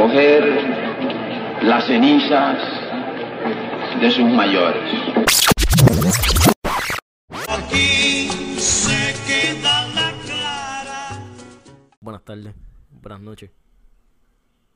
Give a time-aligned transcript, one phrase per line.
[0.00, 0.42] recoger
[1.62, 2.56] las cenizas
[4.00, 4.94] de sus mayores.
[7.48, 8.28] Aquí
[8.58, 11.08] se queda la clara.
[12.00, 12.54] Buenas tardes,
[12.90, 13.50] buenas noches.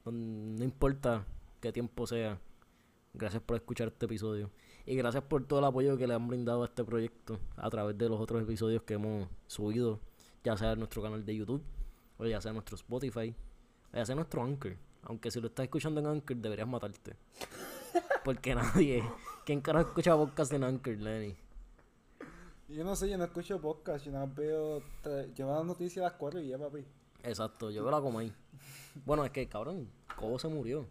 [0.05, 1.25] No, no importa
[1.61, 2.39] qué tiempo sea,
[3.15, 4.51] gracias por escuchar este episodio.
[4.85, 7.97] Y gracias por todo el apoyo que le han brindado a este proyecto a través
[7.97, 10.01] de los otros episodios que hemos subido,
[10.43, 11.63] ya sea en nuestro canal de YouTube,
[12.19, 13.35] o ya sea en nuestro Spotify,
[13.91, 14.77] o ya sea en nuestro Anchor.
[15.07, 17.17] Aunque si lo estás escuchando en Anchor, deberías matarte.
[18.25, 19.05] Porque nadie.
[19.45, 21.37] ¿Quién carajo escucha podcast en Anchor, Lenny?
[22.69, 24.83] Yo no sé, yo no escucho podcast, yo no veo.
[25.35, 26.85] Yo veo noticias a las 4 y ya, papi.
[27.23, 28.33] Exacto, yo veo la como ahí.
[29.05, 30.87] Bueno, es que, cabrón, Cobo se murió.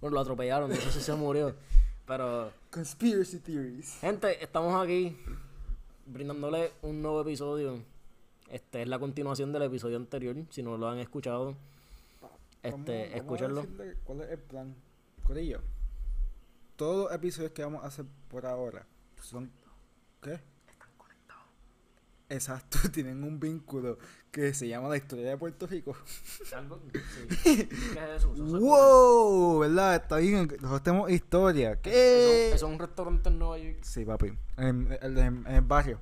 [0.00, 1.54] Bueno, lo atropellaron, no sé si se murió.
[2.06, 3.98] Pero, Conspiracy theories.
[4.00, 5.16] gente, estamos aquí
[6.06, 7.82] brindándole un nuevo episodio.
[8.48, 11.56] Este es la continuación del episodio anterior, si no lo han escuchado.
[12.68, 14.74] Este, Vamos- a ¿Cuál es el plan?
[15.24, 15.60] Corillo.
[16.76, 18.86] Todos los episodios que vamos a hacer por ahora
[19.22, 19.50] son.
[20.22, 20.32] ¿Qué?
[20.68, 21.44] Están conectados.
[22.28, 23.98] Exacto, tienen un vínculo
[24.30, 25.96] que se llama la historia de Puerto Rico.
[26.54, 27.26] Algo- sí.
[27.42, 27.68] ¿Qué es
[28.16, 28.34] eso?
[28.34, 29.58] Eso- eso- ¡Wow!
[29.60, 29.96] ¿Verdad?
[29.96, 30.46] Está bien.
[30.60, 31.80] Nosotros tenemos historia.
[31.80, 31.90] ¿Qué?
[32.50, 33.78] Eso, eso es un restaurante en Nueva York.
[33.82, 34.26] Sí, papi.
[34.58, 35.98] En, en- en- en el barrio.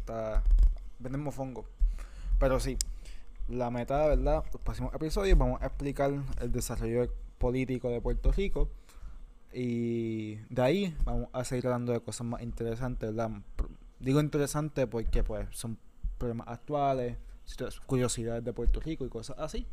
[0.00, 0.42] Está.
[1.00, 1.64] Venden mofongo.
[2.38, 2.76] Pero sí.
[3.48, 4.44] La meta, ¿verdad?
[4.52, 8.70] Los próximos episodios vamos a explicar el desarrollo político de Puerto Rico.
[9.52, 13.42] Y de ahí vamos a seguir hablando de cosas más interesantes, ¿verdad?
[14.00, 15.78] Digo interesantes porque pues son
[16.18, 17.18] problemas actuales,
[17.86, 19.66] curiosidades de Puerto Rico y cosas así.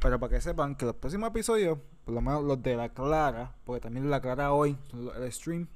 [0.00, 3.54] Pero para que sepan que los próximos episodios, por lo menos los de la Clara,
[3.64, 4.76] porque también la Clara hoy,
[5.16, 5.66] el stream,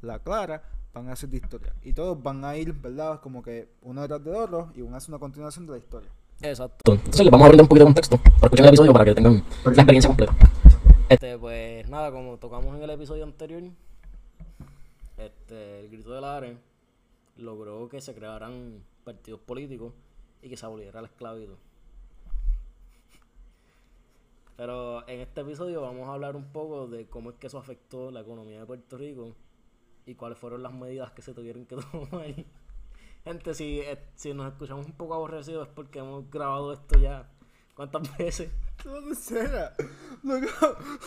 [0.00, 0.62] la Clara,
[0.94, 1.74] van a ser de historia.
[1.82, 3.20] Y todos van a ir, ¿verdad?
[3.20, 6.10] Como que uno detrás del otro y uno hace una continuación de la historia.
[6.42, 6.94] Exacto.
[6.94, 9.14] Entonces les vamos a brindar un poquito de contexto para escuchar el episodio para que
[9.14, 10.34] tengan la experiencia completa.
[11.08, 13.62] Este, pues nada, como tocamos en el episodio anterior,
[15.18, 16.56] este, el grito del Are
[17.36, 19.92] logró que se crearan partidos políticos
[20.42, 21.56] y que se aboliera la esclavitud.
[24.56, 28.10] Pero en este episodio vamos a hablar un poco de cómo es que eso afectó
[28.10, 29.34] la economía de Puerto Rico
[30.06, 32.26] y cuáles fueron las medidas que se tuvieron que tomar.
[33.24, 37.28] Gente, si, eh, si nos escuchamos un poco aborrecidos es porque hemos grabado esto ya.
[37.74, 38.50] ¿Cuántas veces?
[38.84, 39.74] ¿Dónde será?
[40.24, 40.46] Loco,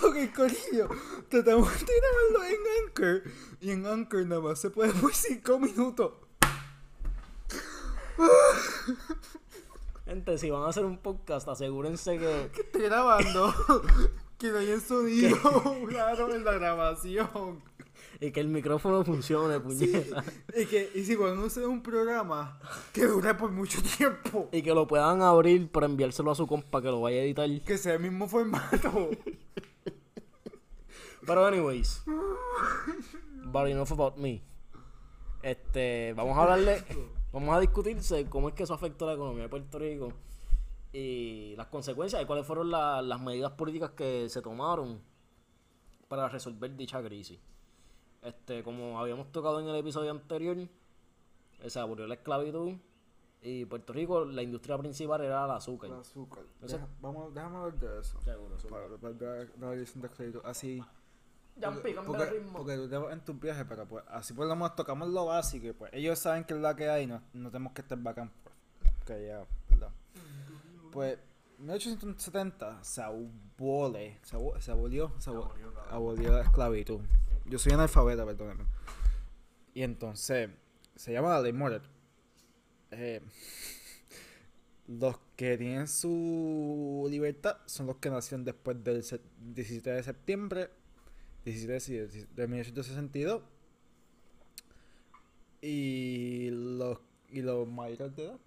[0.03, 0.89] ok, corillo.
[1.29, 3.23] Tratamos de tirarlo en Anchor.
[3.59, 6.13] Y en Anchor nada más se puede por 5 minutos.
[10.05, 13.53] Gente, si van a hacer un podcast, asegúrense que, Que estoy grabando.
[14.37, 15.37] que no haya sonido
[15.89, 17.61] claro en la grabación.
[18.19, 20.23] Y que el micrófono funcione, puñeta.
[20.55, 22.59] Y que, y si a hacer un programa
[22.93, 24.49] que dure por mucho tiempo.
[24.51, 27.49] Y que lo puedan abrir para enviárselo a su compa que lo vaya a editar.
[27.65, 29.09] Que sea el mismo formato.
[31.25, 32.03] Pero anyways.
[33.45, 34.41] But enough about me.
[35.41, 36.83] Este, vamos a hablarle,
[37.31, 40.11] vamos a discutirse cómo es que eso afectó a la economía de Puerto Rico
[40.91, 45.01] y las consecuencias y cuáles fueron la- las medidas políticas que se tomaron
[46.07, 47.39] para resolver dicha crisis.
[48.25, 52.73] Este, como habíamos tocado en el episodio anterior, eh, se abolió la esclavitud
[53.41, 55.91] y Puerto Rico, la industria principal era el azúcar.
[55.91, 56.43] El azúcar.
[56.63, 58.19] Ese- Deja- vamos, déjame hablar de eso.
[58.21, 58.97] Seguro, seguro.
[58.99, 60.41] Para, para dar la abolición de esclavitud.
[60.43, 60.83] Así.
[61.57, 62.57] Ya Porque, porque, el ritmo.
[62.57, 65.27] porque tú te vas en tus viajes, pero pues así por lo menos tocamos lo
[65.27, 68.29] básico pues ellos saben que es la que hay, no, no tenemos que estar bacán,
[68.43, 69.89] pues, que ya, ¿verdad?
[70.91, 71.17] Pues
[71.59, 75.49] 1870 se abole, se, abo- se abolió, se abo-
[75.91, 76.99] abolió la esclavitud.
[77.45, 78.65] Yo soy analfabeta, perdóname.
[79.73, 80.49] Y entonces,
[80.95, 81.53] se llama la ley.
[82.91, 83.21] Eh,
[84.87, 90.69] los que tienen su libertad son los que nacieron después del se- 17 de septiembre
[91.43, 93.41] 17 sí, de de 1862
[95.61, 96.99] y los
[97.29, 98.39] y los mayores de edad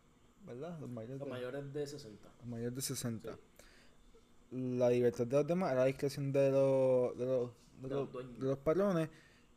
[0.47, 0.79] ¿verdad?
[0.81, 1.37] los mayores de Los edad.
[1.51, 2.29] mayores de 60.
[2.39, 3.39] Los mayores de 60
[4.53, 7.51] la libertad de los demás era la discreción de los de los,
[7.83, 9.09] de los, los de los patrones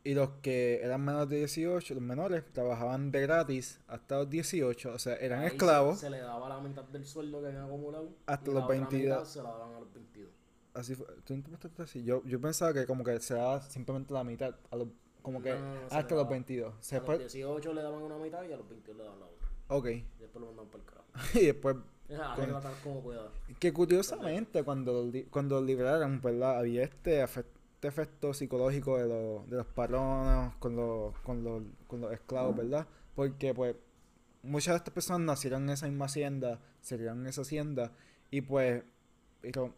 [0.04, 4.92] y los que eran menores de 18 los menores trabajaban de gratis hasta los 18
[4.92, 8.08] o sea eran Ahí esclavos Se, le daba la mitad del sueldo que habían acumulado.
[8.26, 9.02] Hasta y los la otra 22.
[9.18, 10.30] mitad se la daban a los 22.
[10.74, 11.06] Así fue.
[11.24, 12.02] ¿Tú interpretaste así?
[12.02, 14.54] Yo, yo pensaba que como que se daba simplemente la mitad.
[14.70, 14.88] A los,
[15.20, 16.30] como que No, no, no, se hasta los daba.
[16.30, 16.74] 22.
[16.80, 19.20] Se a los fue- 18 le daban una mitad y a los 22 le daban
[19.20, 19.48] la otra.
[19.68, 19.86] Ok.
[19.86, 21.08] Y después lo mandaban para el carajo.
[21.38, 21.76] y después,
[22.08, 23.28] Esa Con- arregla como pueda.
[23.60, 26.58] que curiosamente cuando, los cuando los liberaron, ¿verdad?
[26.58, 27.44] Había este, afe-
[27.82, 32.56] este efecto psicológico de los, de los patronos con los, con, los, con los esclavos,
[32.56, 32.86] ¿verdad?
[33.16, 33.74] Porque pues
[34.44, 37.90] muchas de estas personas nacieron en esa misma hacienda, se criaron en esa hacienda,
[38.30, 38.84] y pues,
[39.40, 39.74] pero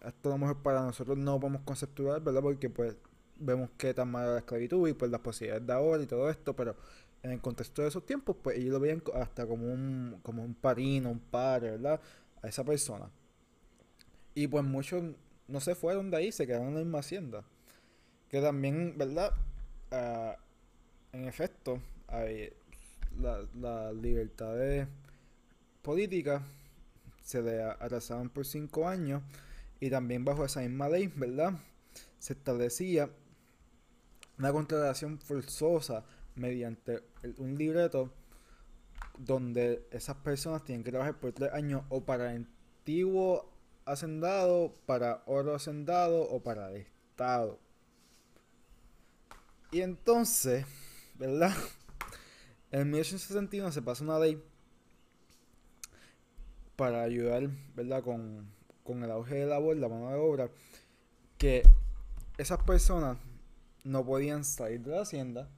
[0.00, 2.40] esto a lo mejor para nosotros no podemos conceptuar, ¿verdad?
[2.40, 2.96] Porque pues
[3.36, 6.56] vemos que tan mala la esclavitud y pues las posibilidades de ahora y todo esto,
[6.56, 6.76] pero
[7.22, 10.54] en el contexto de esos tiempos, pues ellos lo veían hasta como un, como un
[10.54, 12.00] padrino, un padre, ¿verdad?
[12.40, 13.10] A esa persona.
[14.34, 15.04] Y pues muchos
[15.48, 17.44] no se fueron de ahí, se quedaron en la misma hacienda.
[18.28, 19.32] Que también, ¿verdad?
[19.90, 20.36] Ah,
[21.12, 22.52] en efecto, hay
[23.18, 24.86] la, la libertades
[25.82, 26.42] políticas
[27.28, 29.22] se le atrasaban por cinco años
[29.80, 31.52] y también bajo esa misma ley, ¿verdad?
[32.18, 33.10] Se establecía
[34.38, 36.04] una contratación forzosa
[36.36, 37.02] mediante
[37.36, 38.10] un libreto
[39.18, 43.52] donde esas personas tienen que trabajar por tres años o para antiguo
[43.92, 47.58] hacendado, para oro hacendado o para el Estado.
[49.70, 50.66] Y entonces,
[51.14, 51.52] ¿verdad?
[52.70, 54.42] En 1861 se pasa una ley
[56.76, 58.02] para ayudar, ¿verdad?
[58.02, 58.52] Con,
[58.84, 60.50] con el auge de la labor, la mano de obra,
[61.38, 61.62] que
[62.36, 63.16] esas personas
[63.84, 65.48] no podían salir de la hacienda,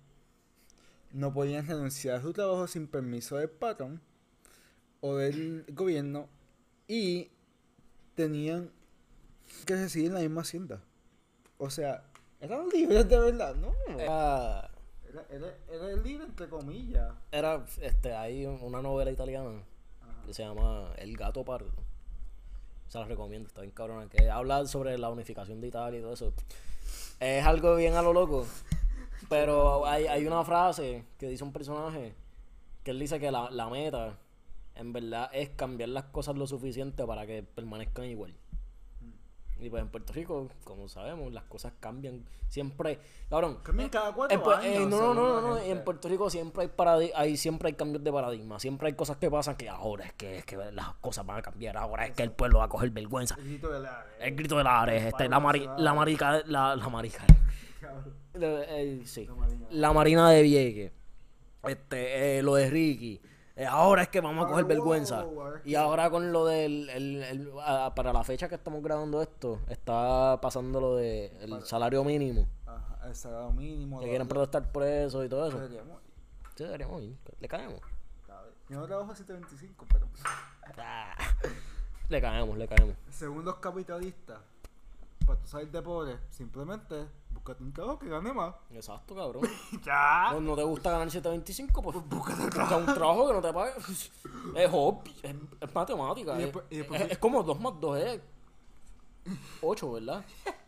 [1.13, 4.01] no podían renunciar a su trabajo sin permiso del patrón
[5.01, 6.29] o del gobierno
[6.87, 7.31] y
[8.21, 8.71] tenían
[9.67, 10.83] que residir en la misma hacienda.
[11.59, 12.05] O sea,
[12.41, 13.73] eran libres de verdad, ¿no?
[13.99, 14.71] Era,
[15.09, 17.13] Era, era, era libre entre comillas.
[17.33, 19.63] era, este, hay una novela italiana
[20.27, 21.71] que se llama El gato pardo.
[22.89, 24.09] Se la recomiendo, está bien cabrona.
[24.09, 26.33] Que habla sobre la unificación de Italia y todo eso.
[27.21, 28.47] Es algo bien a lo loco.
[29.29, 32.15] Pero hay, hay una frase que dice un personaje
[32.83, 34.19] que él dice que la, la meta
[34.75, 38.35] en verdad es cambiar las cosas lo suficiente para que permanezcan igual.
[39.63, 42.99] Y pues en Puerto Rico, como sabemos, las cosas cambian siempre.
[43.29, 45.59] Cabrón, Cambian cada cuatro en Pu- años, eh, no, no, no, no.
[45.59, 48.59] En Puerto Rico siempre hay paradi hay siempre hay cambios de paradigma.
[48.59, 51.43] Siempre hay cosas que pasan que ahora es que, es que las cosas van a
[51.43, 51.77] cambiar.
[51.77, 53.35] Ahora es que el pueblo va a coger vergüenza.
[53.39, 54.07] El grito de la...
[54.19, 57.23] El grito de la Ares, este, la, mari- la marica, la, la marica.
[58.33, 59.27] Eh, eh, sí.
[59.27, 59.67] La marina.
[59.71, 60.93] La marina de Vieques.
[61.65, 63.21] Este, eh, lo de Ricky.
[63.61, 65.23] Eh, ahora es que vamos a coger vergüenza.
[65.67, 66.89] Y ahora con lo del.
[66.89, 67.51] el- el-
[67.95, 72.49] para la fecha que estamos grabando esto, está pasando lo de el salario mínimo.
[72.65, 73.99] Ajá, el salario mínimo.
[74.01, 75.59] Que lo- quieren lo- protestar por eso y todo eso.
[75.61, 76.01] deberíamos-
[76.55, 77.17] Sí, deberíamos ir.
[77.39, 77.81] Le caemos.
[78.27, 78.55] cabrón.
[78.71, 80.07] Yo no trabajo 725, pero...
[80.79, 81.15] Ah,
[82.09, 82.95] Le caemos, le caemos.
[83.11, 84.39] Según los capitalistas,
[85.27, 88.55] para tú salir de pobre, simplemente búscate un trabajo que gane más.
[88.73, 89.43] Exacto, cabrón.
[89.85, 90.29] ¡Ya!
[90.33, 93.73] No, no te gusta ganar 725, pues busca un trabajo que no te pague.
[94.57, 96.33] Es hobby, es, es matemática.
[96.33, 98.21] Y es, después- y después- es- es como 2 más 2 es
[99.63, 100.25] 8, ¿verdad?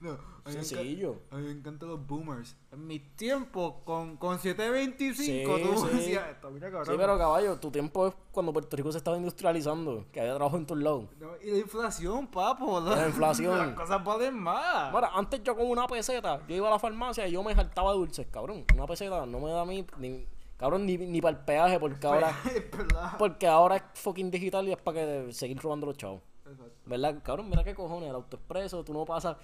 [0.00, 0.16] No,
[0.46, 1.20] Sencillo.
[1.30, 2.56] A mí me encantan los boomers.
[2.72, 5.96] En mi tiempo, con, con 725, Sí, tú sí.
[5.96, 6.86] decías esto, mira cabrón.
[6.86, 10.56] Sí, pero caballo, tu tiempo es cuando Puerto Rico se estaba industrializando, que había trabajo
[10.56, 11.04] en todos lados.
[11.18, 12.80] No, y la inflación, papo.
[12.80, 12.94] ¿no?
[12.94, 13.58] La inflación.
[13.66, 14.92] Las cosas valen más.
[14.94, 17.92] Mira, antes yo con una peseta, yo iba a la farmacia y yo me saltaba
[17.92, 18.64] dulces, cabrón.
[18.74, 22.06] Una peseta no me da a mí, ni, cabrón, ni, ni para el peaje, porque
[22.06, 22.32] ahora,
[23.18, 26.22] porque ahora es fucking digital y es para que seguir robando los chavos.
[26.46, 26.72] Exacto.
[26.86, 27.20] ¿Verdad?
[27.22, 29.36] Cabrón, mira qué cojones, el autoexpreso, tú no pasas,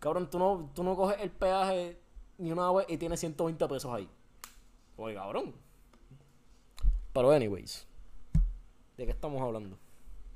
[0.00, 2.00] cabrón, tú no, tú no coges el peaje
[2.38, 4.08] ni una vez y tienes 120 pesos ahí.
[4.96, 5.54] Oye, cabrón.
[7.12, 7.86] Pero anyways,
[8.96, 9.76] ¿de qué estamos hablando?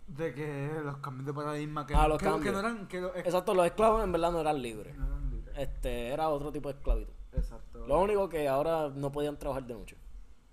[0.06, 2.86] De que los cambios de paradigma que, Ah, los que, que no eran.
[2.88, 4.96] Que los, Exacto, los esclavos en verdad no eran libres.
[4.96, 5.56] no eran libres.
[5.58, 7.12] Este, era otro tipo de esclavitud.
[7.32, 7.86] Exacto.
[7.86, 9.96] Lo único que ahora no podían trabajar de noche.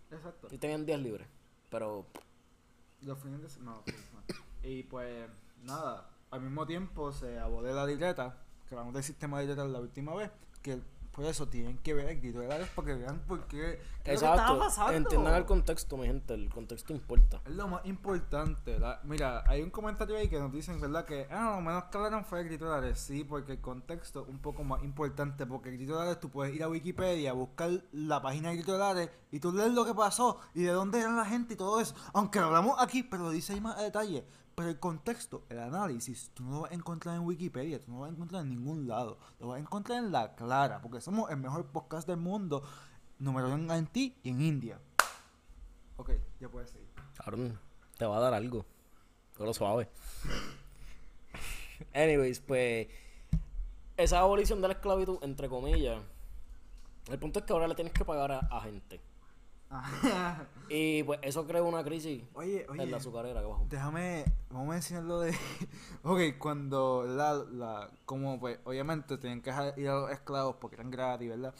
[0.10, 0.48] Exacto.
[0.52, 1.28] Y tenían días libres.
[1.70, 2.06] Pero,
[3.02, 3.78] Los fines de semana.
[3.78, 4.26] No, fines de semana.
[4.64, 5.28] Y pues,
[5.64, 6.10] nada.
[6.30, 8.38] Al mismo tiempo se abolió la libreta.
[8.72, 10.32] Que hablamos del sistema de libreta la última vez.
[10.62, 10.80] Que
[11.12, 13.82] por eso tienen que ver Lares para que vean por qué.
[14.02, 14.60] qué exacto.
[14.60, 14.94] pasando.
[14.94, 16.34] Entiendan el contexto, mi gente.
[16.36, 17.42] El contexto importa.
[17.46, 19.02] Es lo más importante, ¿verdad?
[19.04, 21.04] Mira, hay un comentario ahí que nos dicen, ¿verdad?
[21.04, 22.98] Que, ah, lo menos que hablaron fue Ares.
[22.98, 25.46] Sí, porque el contexto es un poco más importante.
[25.46, 29.74] Porque Ares, tú puedes ir a Wikipedia, buscar la página de Ares y tú lees
[29.74, 31.94] lo que pasó y de dónde eran la gente y todo eso.
[32.14, 34.26] Aunque lo hablamos aquí, pero lo dice ahí más a detalle.
[34.56, 37.98] Pero el contexto, el análisis, tú no lo vas a encontrar en Wikipedia, tú no
[37.98, 39.18] lo vas a encontrar en ningún lado.
[39.40, 42.64] Lo vas a encontrar en la clara, porque somos el mejor podcast del mundo,
[43.20, 44.80] número uno en ti y en India.
[45.98, 46.90] Ok, ya puedes seguir.
[47.18, 47.60] Cabrón,
[47.98, 48.66] te va a dar algo.
[49.38, 49.90] Pero suave.
[51.94, 52.88] Anyways, pues.
[53.98, 56.02] Esa abolición de la esclavitud, entre comillas.
[57.10, 59.00] El punto es que ahora le tienes que pagar a gente.
[60.70, 62.84] Y pues eso crea una crisis Oye, oye.
[62.84, 63.66] en la azucarera que abajo.
[63.70, 65.36] Déjame, vamos a mencionar lo de.
[66.04, 67.90] ok, cuando la, la.
[68.06, 71.54] Como pues, obviamente tenían que ir a los esclavos porque eran gratis, ¿verdad?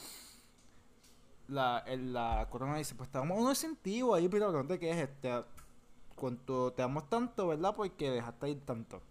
[1.48, 5.10] la, el- la corona dice, pues te damos un incentivo ahí, pero no te quejes,
[5.20, 5.44] te,
[6.16, 7.76] cuanto te damos tanto, ¿verdad?
[7.76, 9.02] Porque dejaste ir tanto.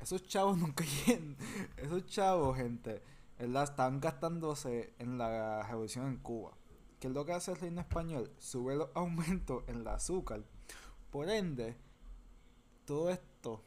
[0.00, 1.36] Esos chavos nunca llegan.
[1.76, 3.02] Esos chavos, gente,
[3.38, 3.64] ¿verdad?
[3.64, 6.52] Están gastándose en la revolución en Cuba.
[7.04, 8.32] ¿Qué es lo que hace el reino español?
[8.38, 10.42] Sube los aumentos en el azúcar.
[11.10, 11.76] Por ende,
[12.86, 13.62] todo esto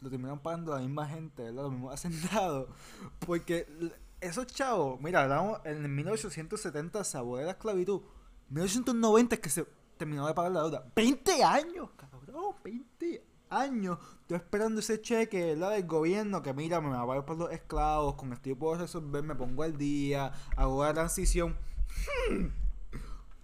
[0.00, 1.62] lo terminan pagando la misma gente, ¿verdad?
[1.62, 2.68] Los mismos hacendados.
[3.24, 3.68] Porque
[4.20, 8.02] esos chavos, mira, hablamos en 1870 se abolió la esclavitud.
[8.48, 9.64] 1990 es que se
[9.96, 10.92] terminó de pagar la deuda.
[10.96, 13.98] 20 años, cabrón, 20 años.
[14.22, 15.70] Estoy esperando ese cheque, ¿verdad?
[15.70, 18.74] Del gobierno que mira, me va a pagar por los esclavos, con esto yo puedo
[18.74, 21.56] resolver, me pongo al día, hago la transición.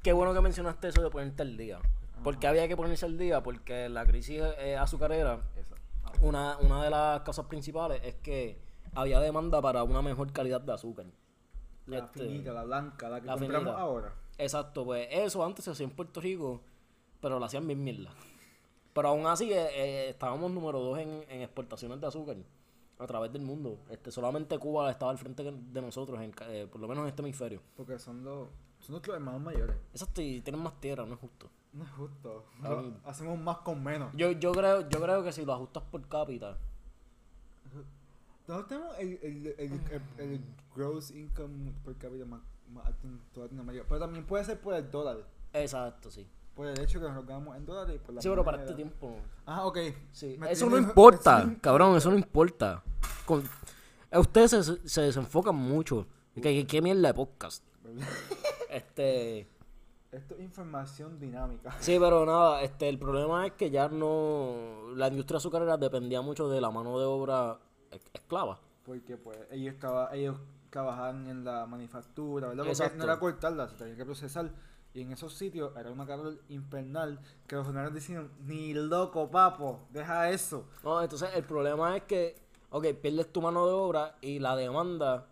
[0.02, 1.78] Qué bueno que mencionaste eso de ponerte al día.
[2.24, 5.40] Porque había que ponerse al día, porque la crisis eh, azucarera,
[6.20, 8.58] una, una de las causas principales es que
[8.94, 11.06] había demanda para una mejor calidad de azúcar.
[11.86, 13.80] La Este, finita, la blanca, la que la compramos finita.
[13.80, 14.14] ahora.
[14.38, 16.62] Exacto, pues eso antes se hacía en Puerto Rico,
[17.20, 18.10] pero lo hacían bien mierda.
[18.92, 22.36] Pero aún así eh, eh, estábamos número dos en, en exportaciones de azúcar
[23.02, 23.78] a través del mundo.
[23.90, 27.22] Este, solamente Cuba estaba al frente de nosotros, en, eh, por lo menos en este
[27.22, 27.60] hemisferio.
[27.76, 28.48] Porque son los,
[28.80, 29.76] son nuestros hermanos mayores.
[29.92, 31.50] Exacto, y tienen más tierra, no es justo.
[31.72, 32.44] No es justo.
[32.62, 32.82] Ah.
[33.04, 34.12] Hacemos más con menos.
[34.14, 36.58] Yo, yo creo, yo creo que si lo ajustas por cápita,
[38.46, 39.72] Nosotros tenemos el, el, el,
[40.18, 40.40] el, el
[40.74, 43.84] gross income per cápita más, más alto en toda Latinoamérica.
[43.88, 45.24] Pero también puede ser por el dólar.
[45.52, 46.26] exacto, sí.
[46.54, 47.96] Por el hecho que nos ganamos en dólares.
[47.96, 49.16] y Por la Sí, pero para este tiempo.
[49.46, 49.78] Ah, ok.
[50.12, 50.36] Sí.
[50.38, 52.82] Me Eso no tiene- importa, cabrón, eso no importa.
[53.24, 53.42] Con-
[54.10, 56.06] eh, ustedes se, se desenfocan mucho.
[56.34, 57.64] ¿Qué, qué, qué mierda de podcast?
[58.70, 59.48] Este.
[60.10, 61.74] Esto es información dinámica.
[61.80, 64.90] Sí, pero nada, este, el problema es que ya no.
[64.94, 67.58] La industria azucarera dependía mucho de la mano de obra
[67.90, 68.58] es- esclava.
[68.84, 70.36] Porque pues ellos, traba- ellos
[70.70, 72.64] trabajaban en la manufactura, ¿verdad?
[72.64, 72.98] Porque Exacto.
[72.98, 74.50] no era cortarla, se tenía que procesar.
[74.94, 79.80] Y en esos sitios era una calor infernal que los jornaleros decían, ni loco, papo,
[79.90, 80.66] deja eso.
[80.84, 82.36] No, entonces el problema es que,
[82.70, 85.26] ok, pierdes tu mano de obra y la demanda,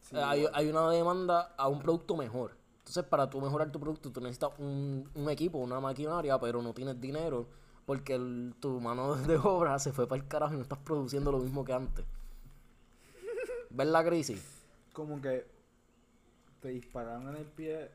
[0.00, 2.56] Sí, eh, hay, hay una demanda a un producto mejor.
[2.78, 6.72] Entonces, para tú mejorar tu producto, tú necesitas un, un equipo, una maquinaria, pero no
[6.74, 7.46] tienes dinero
[7.86, 11.30] porque el- tu mano de obra se fue para el carajo y no estás produciendo
[11.32, 12.04] lo mismo que antes.
[13.70, 14.62] ¿Ves la crisis?
[14.92, 15.44] como que
[16.60, 17.90] te dispararon en el pie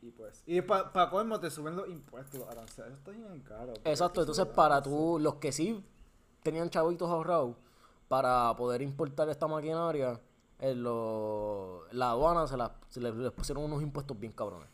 [0.00, 3.40] y pues y para pa colmo te suben los impuestos los aranceles eso está bien
[3.40, 5.84] caro Exacto, entonces es para tú, los que sí
[6.42, 7.56] tenían chavitos ahorrados
[8.06, 10.18] para poder importar esta maquinaria,
[10.60, 14.68] eh, lo- la aduana se, la, se les, les pusieron unos impuestos bien cabrones.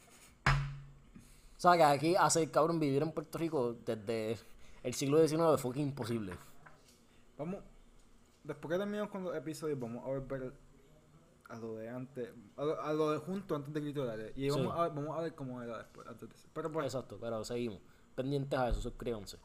[0.46, 4.38] O sea que aquí hace cabrón vivir en Puerto Rico desde
[4.82, 6.34] el siglo XIX fue que imposible.
[7.38, 7.60] vamos
[8.44, 10.52] después que terminamos con los episodios vamos a volver
[11.48, 14.66] a lo de antes a lo, a lo de junto antes de Critorales y vamos,
[14.66, 14.72] Sí.
[14.72, 16.48] a, vamos a ver cómo era después antes de eso.
[16.52, 17.80] pero pues Exacto, pero seguimos.
[18.14, 19.38] Pendientes a eso, suscríbanse.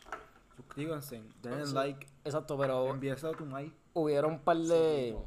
[0.56, 1.74] suscríbanse denle Sí.
[1.74, 5.18] like Exacto, pero envíaselo a tu like hubieron un par de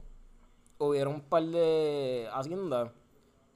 [0.79, 2.91] hubieron un par de haciendas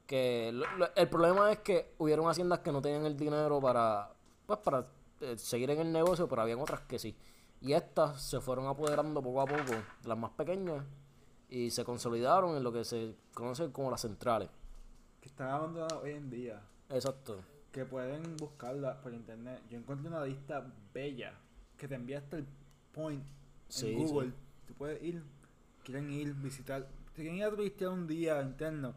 [0.06, 4.12] que lo- lo- el problema es que hubieron haciendas que no tenían el dinero para
[4.46, 4.86] pues para
[5.20, 7.16] eh, seguir en el negocio pero habían otras que sí
[7.60, 9.72] y estas se fueron apoderando poco a poco
[10.04, 10.84] las más pequeñas
[11.48, 14.48] y se consolidaron en lo que se conoce como las centrales
[15.20, 17.42] que están abandonadas hoy en día exacto
[17.76, 19.60] que pueden buscarla por internet.
[19.68, 21.34] Yo encontré una lista bella
[21.76, 22.46] que te envía hasta el
[22.90, 23.22] point
[23.82, 24.28] en Google.
[24.30, 24.34] sí.
[24.66, 25.22] Tú puedes ir,
[25.84, 28.94] quieren ir, visitar, si quieren ir a turistear un día interno,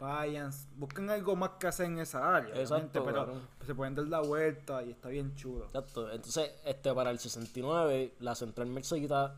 [0.00, 3.40] vayan, busquen algo más que hacer en esa área, Exacto, pero claro.
[3.66, 5.66] se pueden dar la vuelta y está bien chulo.
[5.66, 6.10] Exacto.
[6.10, 9.34] Entonces, este, para el 69, la central Mercedita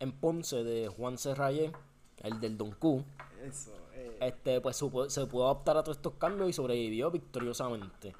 [0.00, 1.70] en Ponce de Juan Serrayé,
[2.26, 3.04] el del Don Q,
[3.42, 4.18] Eso, eh.
[4.20, 8.14] este, pues supo- se pudo adaptar a todos estos cambios y sobrevivió victoriosamente.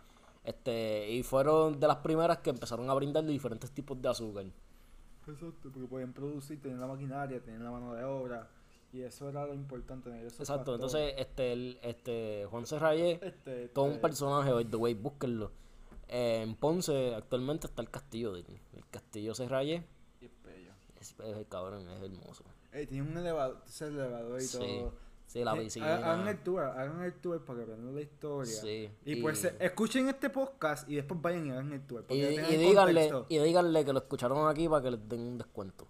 [0.45, 4.45] Este, y fueron de las primeras que empezaron a brindar diferentes tipos de azúcar.
[5.27, 8.49] Exacto, porque pueden producir, tener la maquinaria, tener la mano de obra.
[8.93, 10.09] Y eso era lo importante.
[10.09, 10.95] tener esos Exacto, factores.
[10.95, 15.51] entonces este, el, este Juan Serrayé, Este, todo un este, personaje, by the way, búsquenlo.
[16.09, 19.85] Eh, en Ponce actualmente está el castillo de él, el castillo Serrayé.
[20.21, 20.71] y es bello.
[21.01, 22.45] Es, es- cabrón, es hermoso.
[22.77, 24.93] Eh, tiene un elevador, ese elevador y Sí, todo.
[25.27, 25.95] sí, la Eh, piscina.
[25.97, 28.53] Hagan el tour, hagan el tour para que aprendan la historia.
[28.53, 32.05] Sí, Y, pues eh, escuchen este podcast y después vayan y hagan el tour.
[32.11, 35.87] Y, díganle, y díganle que lo escucharon aquí para que les den un descuento.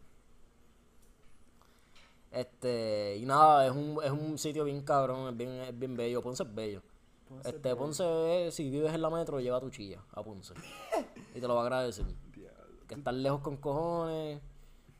[2.30, 6.22] Este, y nada, es un, es un sitio bien cabrón, es bien, es bien bello.
[6.22, 6.82] Ponce es bello.
[7.28, 7.76] Ponce este, bello.
[7.78, 10.54] Ponce, si vives en la metro, lleva tu chilla a Ponce.
[11.34, 12.04] y te lo va a agradecer.
[12.32, 12.76] Diablo.
[12.86, 14.40] Que estás lejos con cojones,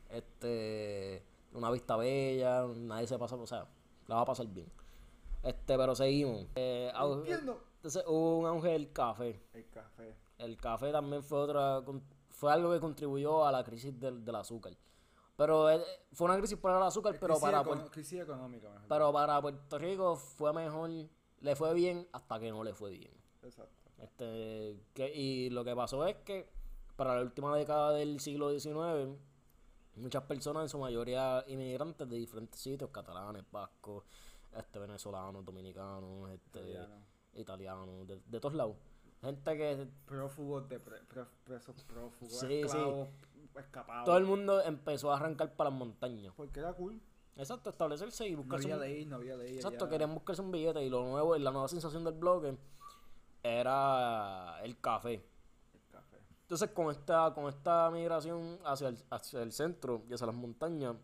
[0.09, 1.23] este,
[1.57, 3.67] una vista bella, nadie se pasa, o sea,
[4.07, 4.71] la va a pasar bien.
[5.43, 6.45] Este, pero seguimos.
[6.55, 7.63] Eh, Entiendo.
[7.77, 9.41] entonces hubo un auge del café.
[9.53, 10.15] El café.
[10.37, 14.35] El café también fue otra con- fue algo que contribuyó a la crisis del, del
[14.35, 14.73] azúcar.
[15.35, 15.81] Pero eh,
[16.13, 18.87] fue una crisis para el azúcar, pero crisis, para, econo- Puer- crisis económica, mejor.
[18.89, 20.89] pero para Puerto Rico fue mejor,
[21.39, 23.11] le fue bien hasta que no le fue bien.
[23.43, 23.73] Exacto.
[23.99, 26.49] Este, que, y lo que pasó es que
[26.95, 29.17] para la última década del siglo XIX,
[29.97, 34.03] muchas personas, en su mayoría inmigrantes de diferentes sitios, catalanes, vascos,
[34.57, 36.95] este, venezolanos, dominicanos, este, Italiano.
[37.35, 38.75] italianos, de, de todos lados.
[39.21, 42.59] Gente que Prófugos de pre- pre- presos prófugos, Sí, sí.
[42.61, 43.07] esclavos,
[43.55, 44.05] escapados.
[44.05, 46.33] todo el mundo empezó a arrancar para las montañas.
[46.35, 47.01] Porque era cool.
[47.35, 49.55] Exacto, establecerse y No buscarse había un, ley, no había ley.
[49.55, 49.91] Exacto, allá.
[49.91, 52.57] querían buscarse un billete y lo nuevo, la nueva sensación del bloque
[53.43, 55.23] era el café.
[56.47, 60.95] Entonces con esta, con esta migración hacia el, hacia el centro y hacia las montañas,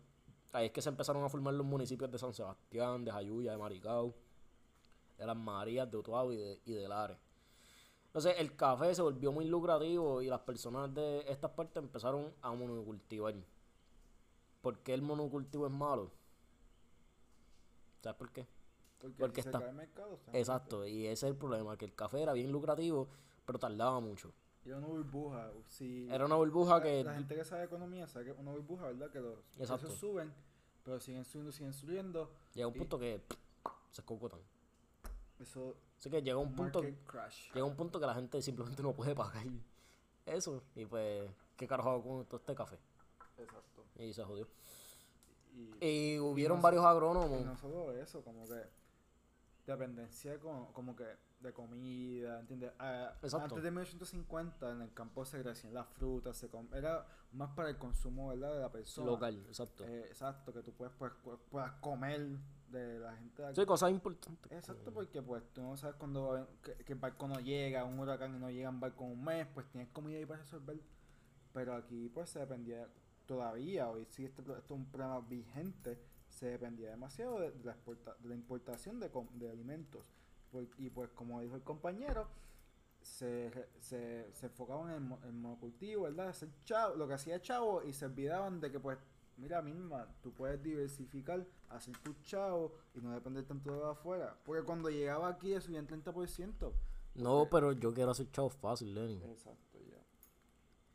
[0.52, 3.58] ahí es que se empezaron a formar los municipios de San Sebastián, de Jayuya, de
[3.58, 4.14] Maricao,
[5.18, 7.18] de Las Marías, de Utuado y de, y de Lares.
[8.06, 12.50] Entonces el café se volvió muy lucrativo y las personas de estas partes empezaron a
[12.54, 13.34] monocultivar.
[14.62, 16.10] ¿Por qué el monocultivo es malo?
[18.02, 18.46] ¿Sabes por qué?
[18.98, 21.76] Porque, Porque si está- se cae el mercado, está Exacto, y ese es el problema,
[21.76, 23.08] que el café era bien lucrativo,
[23.44, 24.32] pero tardaba mucho.
[24.64, 25.50] Y era una burbuja.
[25.68, 27.04] Si Era una burbuja la, que...
[27.04, 29.10] La gente que sabe economía sabe que es una burbuja, ¿verdad?
[29.10, 29.82] Que los Exacto.
[29.86, 30.32] precios suben,
[30.84, 32.30] pero siguen subiendo, siguen subiendo.
[32.54, 33.20] Llega un y punto que
[33.90, 34.40] se cocotan.
[35.38, 35.76] Eso.
[35.98, 37.52] Así que llega un punto, crash.
[37.52, 39.46] llega un punto que la gente simplemente no puede pagar
[40.26, 40.62] eso.
[40.74, 42.78] Y pues, ¿qué carajo hago con todo este café?
[43.38, 43.84] Exacto.
[43.98, 44.46] Y se jodió.
[45.80, 47.44] Y, Y hubieron no- varios y agrónomos.
[47.44, 48.62] no solo eso, como que
[49.66, 51.04] dependencia como, como que
[51.44, 52.72] de comida, ¿entiendes?
[52.78, 53.12] Ah.
[53.44, 57.70] Antes de 1850 en el campo se crecían las frutas, se com- era más para
[57.70, 58.54] el consumo, ¿verdad?
[58.54, 59.06] De la persona.
[59.10, 59.84] Local, exacto.
[59.84, 62.38] Eh, exacto, que tú puedes, pues, pu- puedas comer
[62.70, 63.60] de la gente de aquí.
[63.60, 64.50] Sí, cosas importantes.
[64.52, 68.34] Exacto, porque pues tú no sabes a- que, que el barco no llega, un huracán
[68.34, 70.80] y no llega en barco en un mes, pues tienes comida ahí para resolver.
[71.52, 72.88] Pero aquí pues se dependía
[73.26, 77.72] todavía, hoy sí este, esto es un problema vigente, se dependía demasiado de, de la,
[77.76, 80.10] exporta- de la importación de, com- de alimentos.
[80.78, 82.28] Y pues como dijo el compañero,
[83.02, 86.28] se, se, se enfocaban en el, mo- en monocultivo, ¿verdad?
[86.28, 88.98] Hacer chavo, lo que hacía chavo y se olvidaban de que pues,
[89.36, 94.36] mira misma, tú puedes diversificar, hacer tu chavo y no depender tanto de afuera.
[94.44, 96.72] Porque cuando llegaba aquí subía en 30%.
[97.16, 99.22] No, pero yo quiero hacer chavo fácil, Lenny.
[99.24, 99.73] Exacto.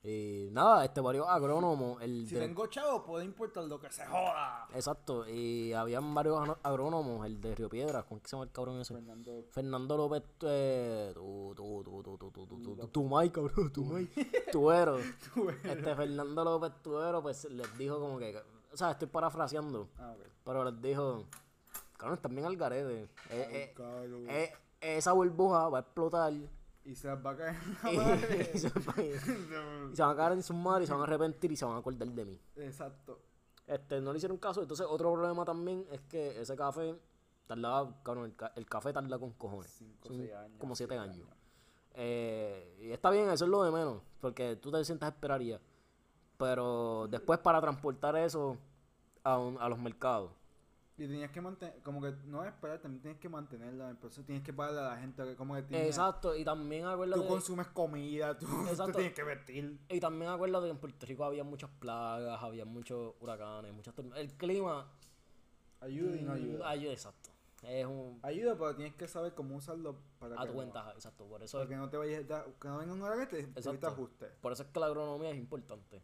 [0.01, 2.01] Y nada, este varios agrónomos.
[2.01, 4.65] El Si de- tengo chavo, puedo importar lo que se joda.
[4.73, 8.51] Exacto, y habían varios agrónomos, el de Río Piedras, ¿cómo es que se llama el
[8.51, 8.93] cabrón ese?
[8.93, 13.73] Fernando, Fernando López, eh, tu, tu, tu, tu, tu, tu, tu, tu, tu, Tumay, cabrón,
[13.73, 14.09] Tumay,
[14.53, 14.99] Tuero.
[15.65, 20.25] Este Fernando López Tuero, pues les dijo como que, o sea, estoy parafraseando, ah, ok.
[20.45, 21.25] pero les dijo,
[21.97, 23.03] cabrón, están bien al garete.
[23.31, 23.75] Eh, eh,
[24.29, 26.31] eh, esa burbuja va a explotar
[26.91, 28.45] y, se las va a caer en la madre.
[28.57, 31.55] se y se van a caer en sus madres y se van a arrepentir y
[31.55, 32.39] se van a acordar de mí.
[32.57, 33.19] Exacto.
[33.67, 34.61] Este, no le hicieron caso.
[34.61, 36.95] Entonces, otro problema también es que ese café
[37.45, 39.71] tardaba, cabrón, el, ca- el café tarda con cojones.
[39.77, 41.25] Cinco, Son seis años, Como siete siete años.
[41.27, 41.37] años.
[41.93, 44.01] Eh, y está bien, eso es lo de menos.
[44.21, 45.59] Porque tú te sientas esperaría.
[46.37, 48.57] Pero después para transportar eso
[49.23, 50.31] a, un- a los mercados.
[50.99, 54.51] Y tenías que mantener, como que no esperar, también tienes que mantenerla, eso tienes que
[54.51, 57.21] pagarle a la gente, que como que tienes- Exacto, y también acuérdate.
[57.21, 58.45] tú consumes comida, tú,
[58.93, 59.79] tienes que vestir.
[59.87, 64.19] Y también acuérdate que en Puerto Rico había muchas plagas, había muchos huracanes, muchas tormentas.
[64.19, 64.91] El clima.
[65.79, 66.69] Ayuda y no mm, ayuda.
[66.69, 67.29] ayuda, exacto.
[67.63, 68.19] Es un.
[68.21, 71.25] Ayuda, pero tienes que saber cómo usarlo para A tu ventaja, exacto.
[71.25, 72.25] Por eso, Para que no te vayas,
[72.59, 73.79] que no venga un huracán te, te Exacto.
[73.79, 74.25] te ajuste.
[74.41, 76.03] por eso es que la agronomía es importante.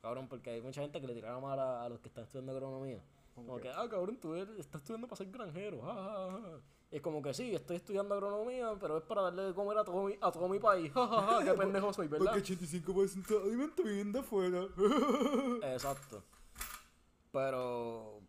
[0.00, 2.50] Cabrón, porque hay mucha gente que le tira mal a, a los que están estudiando
[2.50, 3.00] agronomía.
[3.34, 5.80] Como que, ah, cabrón, tú eres- estás estudiando para ser granjero.
[5.82, 6.60] ja, ja, ja".
[6.94, 10.04] Y como que sí, estoy estudiando agronomía, pero es para darle de comer a todo
[10.04, 10.92] mi, a todo mi país.
[10.92, 12.32] Ja, ja, ja, qué pendejo soy, ¿verdad?
[12.32, 14.66] Porque 85% de alimentos vienen de afuera.
[15.72, 16.22] Exacto.
[17.32, 18.20] Pero,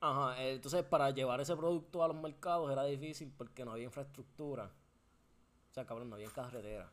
[0.00, 4.70] ajá, entonces para llevar ese producto a los mercados era difícil porque no había infraestructura.
[5.70, 6.88] O sea, cabrón, no había carretera.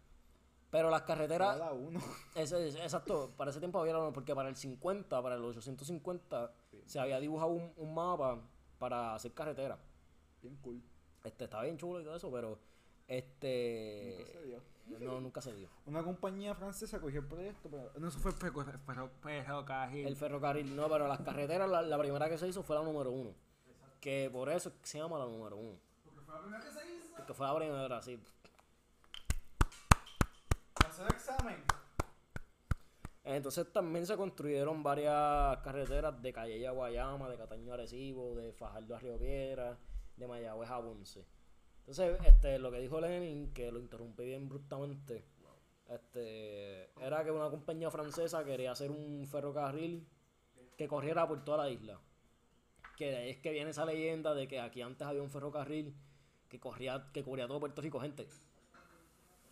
[0.72, 2.00] Pero las carreteras, Cada uno.
[2.36, 6.52] ese- ese- exacto, para ese tiempo había la- porque para el 50, para el 850,
[6.86, 8.40] se había dibujado un, un mapa
[8.80, 9.78] para hacer carretera.
[10.42, 10.82] Bien cool.
[11.24, 12.58] Este, estaba bien chulo y todo eso, pero
[13.08, 14.16] este...
[14.18, 14.62] Nunca se dio.
[15.00, 15.70] No, nunca se dio.
[15.86, 20.08] Una compañía francesa cogió el proyecto, pero no, eso fue ferro- ferrocarril.
[20.08, 23.12] El ferrocarril, no, pero las carreteras, la, la primera que se hizo fue la número
[23.12, 23.34] uno.
[24.00, 25.78] Que por eso es se llama la número uno.
[26.04, 27.16] Porque fue la primera que se hizo.
[27.16, 28.20] Porque fue la primera, sí.
[31.02, 31.64] Hacer examen.
[33.24, 38.96] Entonces también se construyeron varias carreteras de Calle Guayama, de Cataño a Arecibo, de Fajardo
[38.96, 40.80] a de Mayagüez a.
[41.80, 45.24] Entonces, este, lo que dijo Lenin, que lo interrumpí bien bruscamente,
[45.90, 50.08] este, era que una compañía francesa quería hacer un ferrocarril
[50.78, 52.00] que corriera por toda la isla.
[52.98, 55.96] Que de ahí es que viene esa leyenda de que aquí antes había un ferrocarril
[56.50, 58.28] que corría, que cubría todo Puerto Rico, gente.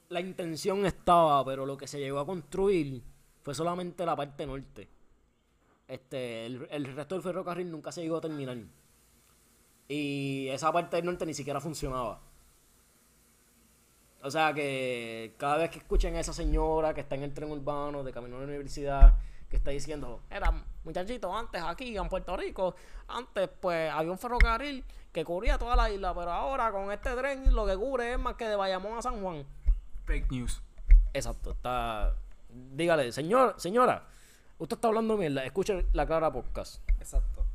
[0.09, 3.03] La intención estaba, pero lo que se llegó a construir
[3.43, 4.89] fue solamente la parte norte.
[5.87, 8.57] Este, el, el resto del ferrocarril nunca se llegó a terminar.
[9.87, 12.21] Y esa parte del norte ni siquiera funcionaba.
[14.21, 17.51] O sea que cada vez que escuchen a esa señora que está en el tren
[17.51, 19.17] urbano de camino a la universidad,
[19.49, 20.51] que está diciendo, era
[20.83, 22.75] muchachito, antes aquí en Puerto Rico,
[23.07, 27.53] antes pues había un ferrocarril que cubría toda la isla, pero ahora con este tren
[27.55, 29.45] lo que cubre es más que de Bayamón a San Juan.
[30.09, 30.63] Fake news.
[31.13, 32.15] Exacto, está.
[32.49, 34.07] Dígale, señor, señora,
[34.57, 36.81] usted está hablando mierda, escuche la Clara Podcast.
[36.97, 37.45] Exacto.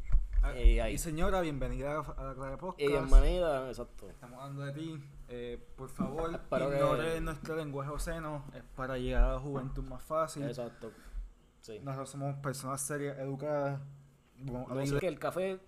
[0.40, 0.94] Ah, Eh, ahí.
[0.94, 2.78] Y señora, bienvenida a la Clara Podcast.
[2.88, 4.08] Bienvenida, exacto.
[4.08, 5.04] Estamos hablando de ti.
[5.28, 8.44] Eh, por favor, Espero que- ignore nuestro lenguaje obsceno.
[8.54, 10.44] Es para llegar a la juventud más fácil.
[10.44, 10.92] Exacto.
[11.60, 11.80] Sí.
[11.80, 13.80] Nosotros somos personas serias, educadas.
[14.38, 15.58] Vamos a No, que el café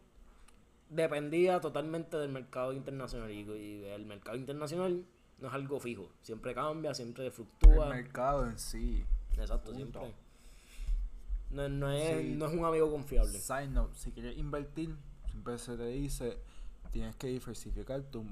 [0.88, 5.04] dependía totalmente del mercado internacional y, y el mercado internacional
[5.38, 7.88] no es algo fijo, siempre cambia, siempre El fluctúa.
[7.88, 9.04] mercado en sí.
[9.36, 10.00] Exacto, Punto.
[10.00, 10.14] siempre.
[11.50, 12.34] No, no es, Sí.
[12.36, 13.38] no es un amigo confiable.
[13.94, 14.96] Si quieres invertir,
[15.30, 16.38] siempre se te dice,
[16.90, 18.24] tienes que diversificar tu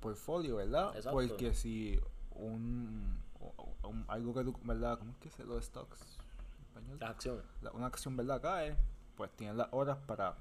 [0.00, 0.88] portfolio, ¿verdad?
[0.96, 1.12] Exacto.
[1.12, 1.98] Porque si
[2.32, 3.18] un,
[4.08, 4.98] algo que tú, ¿verdad?
[4.98, 6.00] ¿Cómo es que se los stocks?
[6.68, 6.98] español?
[7.00, 7.44] Las acciones.
[7.62, 8.40] La- una acción, ¿verdad?
[8.42, 8.76] Cae,
[9.16, 10.36] pues tienes las horas para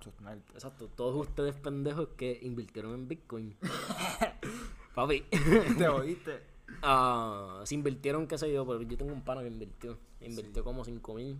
[0.00, 0.52] sostenerte.
[0.54, 3.56] Exacto, todos ustedes pendejos que invirtieron en Bitcoin.
[4.94, 5.22] Papi.
[5.78, 6.42] ¿Te oíste?
[6.82, 9.98] Ah, se invirtieron, qué sé yo, pero yo tengo un pana que invirtió.
[10.20, 11.38] Invirtió como 5 mil.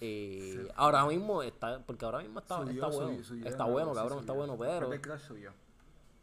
[0.00, 3.22] Y ahora mismo está, porque ahora mismo está, Subió, está bueno.
[3.22, 4.88] subió, está no, bueno, cabrón, está bueno, pero.
[4.88, 5.52] del crash subió.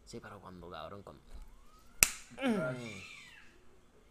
[0.04, 1.22] Sí, pero cuando, cabrón, cuando.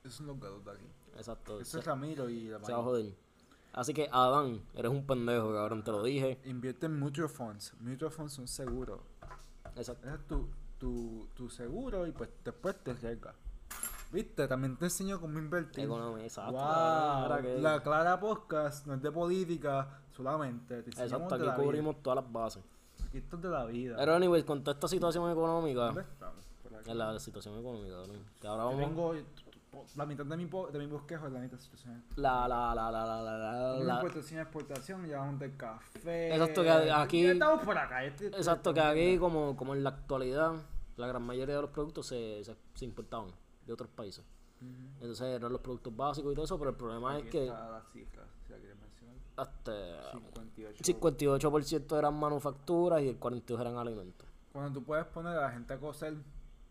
[0.04, 0.86] Los gatos de aquí.
[1.18, 1.60] Exacto.
[1.60, 3.14] Ese Se, es Ramiro y la se va a joder.
[3.74, 6.40] Así que, Adán, eres un pendejo, cabrón, te lo dije.
[6.46, 7.74] Invierte en mutual funds.
[7.80, 9.02] Mutual funds son seguros.
[9.76, 10.08] Exacto.
[10.08, 13.36] Ese es tu, tu, tu seguro y pues después te arriesgas.
[14.12, 14.48] ¿Viste?
[14.48, 15.84] También te enseño cómo invertir.
[15.84, 16.54] Economía, exacto.
[16.54, 17.24] Wow.
[17.24, 20.82] mira que- La Clara Podcast no es de política solamente.
[20.84, 21.56] Te Exacto, aquí vida.
[21.56, 22.64] cubrimos todas las bases.
[23.06, 23.96] Aquí esto es de la vida.
[23.98, 26.44] Pero, anyways, con toda esta situación económica, ¿Dónde estamos?
[26.86, 28.88] En la situación económica, cabrón, que ahora Yo vamos.
[28.88, 29.14] tengo
[29.96, 32.04] la mitad de mi, po- de mi bosquejo es la mitad situación.
[32.16, 36.34] La, la, la, la, la, la, la, importación y exportación, llevamos del café.
[36.34, 38.04] Exacto, que aquí- estamos por acá.
[38.06, 40.54] este- Exacto, que aquí, como, como en la actualidad,
[40.96, 43.30] la gran mayoría de los productos se, se, se importaban
[43.66, 44.24] de otros países.
[45.00, 47.70] Entonces eran los productos básicos y todo eso, pero el problema Aquí es que está
[47.70, 49.16] la cifra, si la quieres mencionar.
[49.36, 50.84] hasta 58.
[50.84, 54.28] 58% eran manufacturas y el 42% eran alimentos.
[54.52, 56.16] Cuando tú puedes poner a la gente a coser,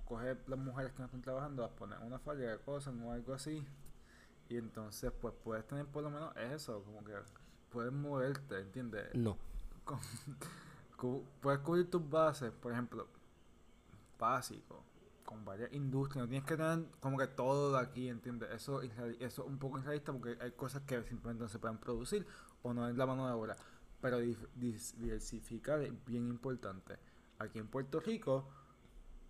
[0.07, 3.13] coger las mujeres que no están trabajando, las pones en una fábrica de cosen o
[3.13, 3.67] algo así,
[4.49, 7.13] y entonces pues puedes tener por lo menos eso, como que
[7.71, 9.15] puedes moverte, ¿entiendes?
[9.15, 9.37] No.
[9.85, 9.99] Con-
[10.97, 13.07] cu- puedes cubrir tus bases, por ejemplo,
[14.19, 14.83] básico,
[15.25, 18.51] con varias industrias, no tienes que tener como que todo de aquí, ¿entiendes?
[18.53, 22.27] Eso, eso es un poco irrealista porque hay cosas que simplemente no se pueden producir
[22.63, 23.57] o no es la mano de obra.
[24.01, 24.19] Pero
[24.55, 26.97] diversificar es bien importante.
[27.39, 28.49] Aquí en Puerto Rico,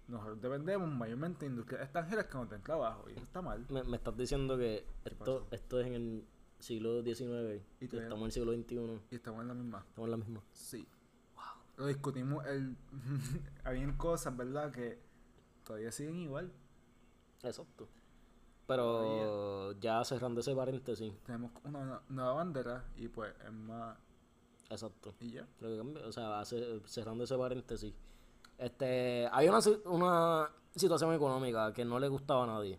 [0.09, 3.67] nosotros dependemos mayormente de industrias extranjeras que no tienen trabajo y eso está mal.
[3.71, 5.47] Me, me estás diciendo que esto, pasó?
[5.51, 6.25] esto es en el
[6.59, 9.01] siglo XIX Y estamos en el siglo XXI.
[9.11, 9.79] Y estamos en la misma.
[9.89, 10.43] Estamos en la misma.
[10.53, 10.87] Sí.
[11.77, 12.75] Lo discutimos, el
[13.65, 14.73] habían cosas, ¿verdad?
[14.73, 14.99] Que
[15.65, 16.51] todavía siguen igual.
[17.43, 17.89] Exacto.
[18.67, 23.97] Pero ya cerrando ese paréntesis, Tenemos una, una nueva bandera y pues es más...
[24.71, 25.15] exacto.
[25.21, 25.47] Y ya.
[25.61, 27.95] Lo que cambia, o sea, hace- cerrando ese paréntesis,
[28.59, 32.79] este, hay una, una situación económica que no le gustaba a nadie.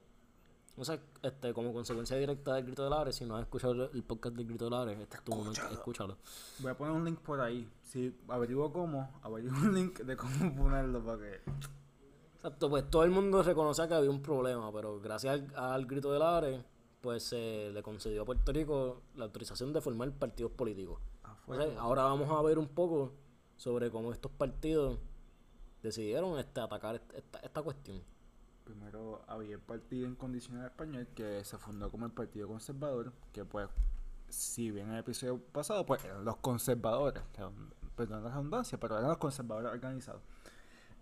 [0.76, 4.04] No sé, este, como consecuencia directa del Grito de Lares, si no has escuchado el,
[4.04, 6.18] podcast del Grito de Lares, este es tu momento, escúchalo.
[6.60, 7.68] Voy a poner un link por ahí.
[7.82, 11.42] Si averiguo cómo, averiguo un link de cómo ponerlo para que...
[12.36, 16.12] Exacto, pues todo el mundo reconocía que había un problema, pero gracias al, al Grito
[16.12, 16.64] de Lares,
[17.02, 21.00] pues se le concedió a Puerto Rico la autorización de formar partidos políticos.
[21.80, 23.14] Ahora vamos a ver un poco
[23.56, 25.00] sobre cómo estos partidos
[25.88, 28.02] decidieron este, atacar est- esta, esta cuestión.
[28.64, 33.70] Primero había el Partido Incondicional Español que se fundó como el Partido Conservador, que pues,
[34.30, 38.98] si bien en el episodio pasado, pues eran los conservadores, eran- perdón la redundancia, pero
[38.98, 40.22] eran los conservadores organizados.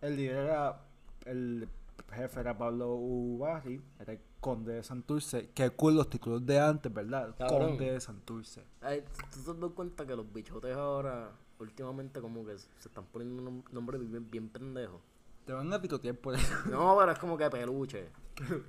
[0.01, 0.79] El líder era,
[1.25, 1.67] el
[2.11, 6.93] jefe era Pablo Ubarri, era el conde de Santurce, que cool los títulos de antes,
[6.93, 7.33] ¿verdad?
[7.35, 7.69] Cabrón.
[7.69, 8.63] Conde de Santurce.
[8.81, 13.43] Ay, ¿tú te das cuenta que los bichotes ahora últimamente como que se están poniendo
[13.43, 15.01] nom- nombres bien, bien pendejos.
[15.45, 16.53] Te van a picotear por eso.
[16.69, 18.09] No, pero es como que peluche.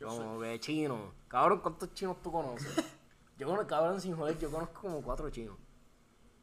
[0.00, 1.12] Como que chino.
[1.28, 2.68] Cabrón, ¿cuántos chinos tú conoces?
[3.38, 5.56] Yo conozco, cabrón, sin joder, yo conozco como cuatro chinos.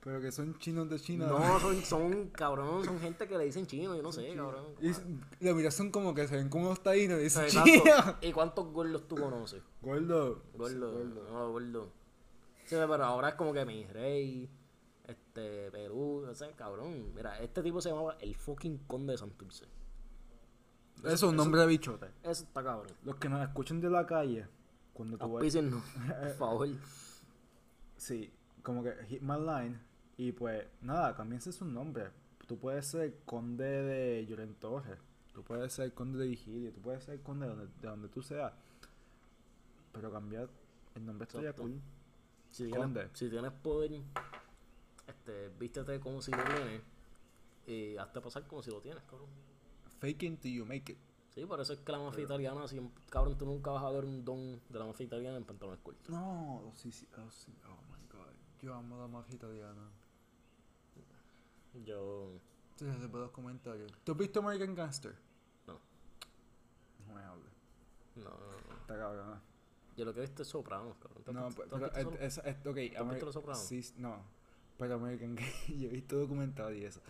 [0.03, 1.25] Pero que son chinos de China.
[1.27, 4.65] No, son, son, cabrón, son gente que le dicen chino, yo no sé, cabrón.
[4.79, 4.91] Y
[5.43, 7.83] la mira son como que se ven como unos taínos y dicen chino.
[8.21, 9.63] ¿Y cuántos gordos tú conoces?
[9.81, 10.43] Gordo.
[10.53, 11.89] Gordo, no, gordo.
[12.65, 14.49] Sí, pero ahora es como que mi rey,
[15.05, 17.13] este, Perú, o sea, cabrón.
[17.15, 19.65] Mira, este tipo se llamaba el fucking conde de Santurce.
[21.03, 22.07] Eso es un nombre de bichote.
[22.23, 22.95] Eso está cabrón.
[23.03, 24.47] Los que nos escuchan de la calle,
[24.93, 25.33] cuando tú vas...
[25.33, 25.81] Auspicien no,
[26.21, 26.69] por favor.
[27.97, 29.79] Sí, como que hit my line.
[30.15, 32.11] Y pues, nada, cámbiense su nombre.
[32.47, 34.99] Tú puedes ser conde de Lloren Torres.
[35.33, 36.71] Tú puedes ser conde de Vigilio.
[36.71, 38.53] Tú puedes ser conde de donde, de donde tú seas.
[39.91, 40.49] Pero cambiar
[40.95, 41.81] el nombre estaría cool.
[42.51, 43.09] Si Conde.
[43.13, 43.99] si tienes poder,
[45.07, 46.81] este, vístete como si lo tienes
[47.67, 49.29] y hazte pasar como si lo tienes, cabrón.
[49.99, 50.97] Fake it till you make it.
[51.29, 54.05] Sí, por eso es que la mafia italiana, siempre, cabrón, tú nunca vas a ver
[54.05, 56.09] un don de la mafia italiana en pantalones cortos.
[56.09, 57.51] No, sí, sí, oh, sí.
[57.65, 58.31] Oh my god.
[58.61, 59.89] Yo amo la mafia italiana.
[61.85, 62.39] Yo,
[62.75, 63.91] Sí, se los comentarios.
[64.03, 65.15] ¿Tú has visto American Gangster?
[65.67, 65.79] no,
[67.07, 67.51] No me hables.
[68.15, 68.75] no, no, no.
[68.81, 69.41] Está cabrón.
[69.95, 71.23] Yo lo que he visto es Sopranos, cabrón.
[71.23, 73.55] ¿Tú has No, pero, pero es, es- ok, Ameri-?
[73.55, 74.23] Sí, no.
[74.77, 77.01] Pero American Gangster, yo he visto documentado y eso.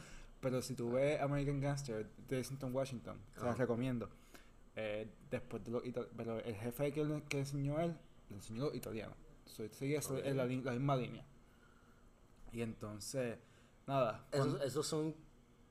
[0.42, 4.10] Pero si tú ves American Gangster de Washington, Washington, se las recomiendo.
[4.76, 5.84] Eh, después de los
[6.18, 7.96] pero el jefe que, le- que enseñó él,
[8.30, 9.16] le enseñó los italianos.
[9.46, 10.22] So, sigue eso Ok.
[10.26, 11.24] en la, la misma línea.
[12.52, 13.38] Y entonces,
[13.88, 14.26] nada.
[14.32, 15.16] Esos, son,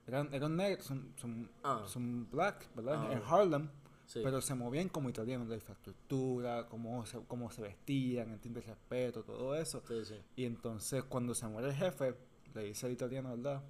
[0.07, 1.85] eran, eran negros, son, son, Ah.
[1.87, 3.07] son black, ¿verdad?
[3.09, 3.23] Ah, en.
[3.27, 3.69] Harlem.
[4.07, 4.21] Sí.
[4.23, 9.55] Pero se movían como italianos, la infraestructura, cómo se, cómo se vestían, entiendes respeto, todo
[9.55, 9.83] eso.
[9.87, 10.17] sí, sí.
[10.37, 12.15] Y entonces cuando se muere el jefe,
[12.55, 13.63] le dice al italiano, ¿verdad?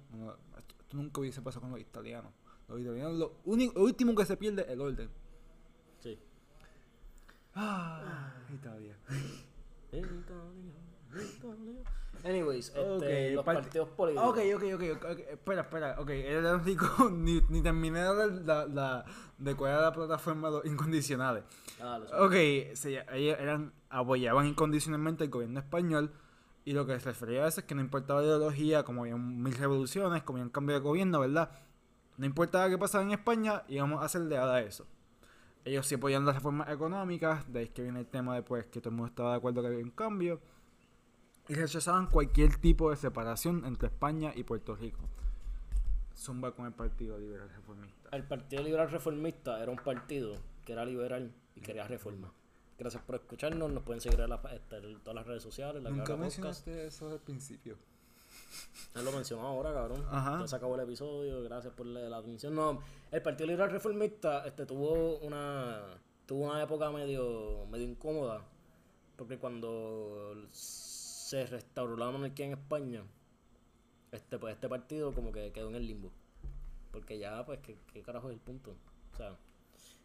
[0.57, 2.31] Esto nunca hubiese pasado con los italianos.
[2.67, 5.09] Los italianos, lo, único, lo último que se pierde es el orden.
[5.99, 6.17] sí.
[7.55, 8.97] Ah, Italia.
[9.91, 10.73] Italia,
[11.11, 11.83] Italia.
[12.23, 14.29] Anyways, este, Ok, los parte- partidos políticos.
[14.29, 18.29] Ok, ok, ok, ok, ok, espera, espera, ok, era rico, ni, ni terminé de hablar
[18.45, 19.05] la, la,
[19.37, 21.43] de cuál era la plataforma de los incondicionales.
[21.81, 21.99] Ah.
[22.19, 22.33] Ok,
[22.75, 26.11] se, ellos eran, apoyaban incondicionalmente el gobierno español
[26.63, 29.17] y lo que se refería a eso es que no importaba la ideología, como había
[29.17, 31.51] mil revoluciones, como había un cambio de gobierno, ¿verdad?
[32.15, 34.85] No importaba qué pasaba en España, íbamos a hacer leal a eso.
[35.65, 38.65] Ellos sí apoyan las reformas económicas, de ahí es que viene el tema de pues,
[38.67, 40.39] que todo el mundo estaba de acuerdo que había un cambio,
[41.53, 44.99] y rechazaban cualquier tipo de separación entre España y Puerto Rico.
[46.17, 48.09] Zumba con el Partido Liberal Reformista.
[48.11, 50.35] El Partido Liberal Reformista era un partido
[50.65, 52.31] que era liberal y quería reforma.
[52.77, 53.71] Gracias por escucharnos.
[53.71, 55.81] Nos pueden seguir en, la- este, en todas las redes sociales.
[55.83, 56.37] La Nunca Cabra Podcast.
[56.65, 57.77] mencionaste eso al principio.
[58.95, 60.03] Él lo mencionó ahora, cabrón.
[60.09, 60.47] Ajá.
[60.47, 61.43] Se acabó el episodio.
[61.43, 62.53] Gracias por la, la atención.
[62.55, 65.81] No, el Partido Liberal Reformista este, tuvo una
[66.25, 68.41] tuvo una época medio, medio incómoda.
[69.15, 70.33] Porque cuando
[71.33, 73.03] se restauró la monarquía en España,
[74.11, 76.11] este, pues este partido como que quedó en el limbo.
[76.91, 78.75] Porque ya, pues, ¿qué, qué carajo es el punto?
[79.13, 79.35] O sea,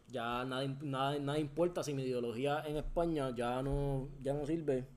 [0.07, 4.87] ya nada, nada, nada importa si mi ideología en España ya no, ya no sirve.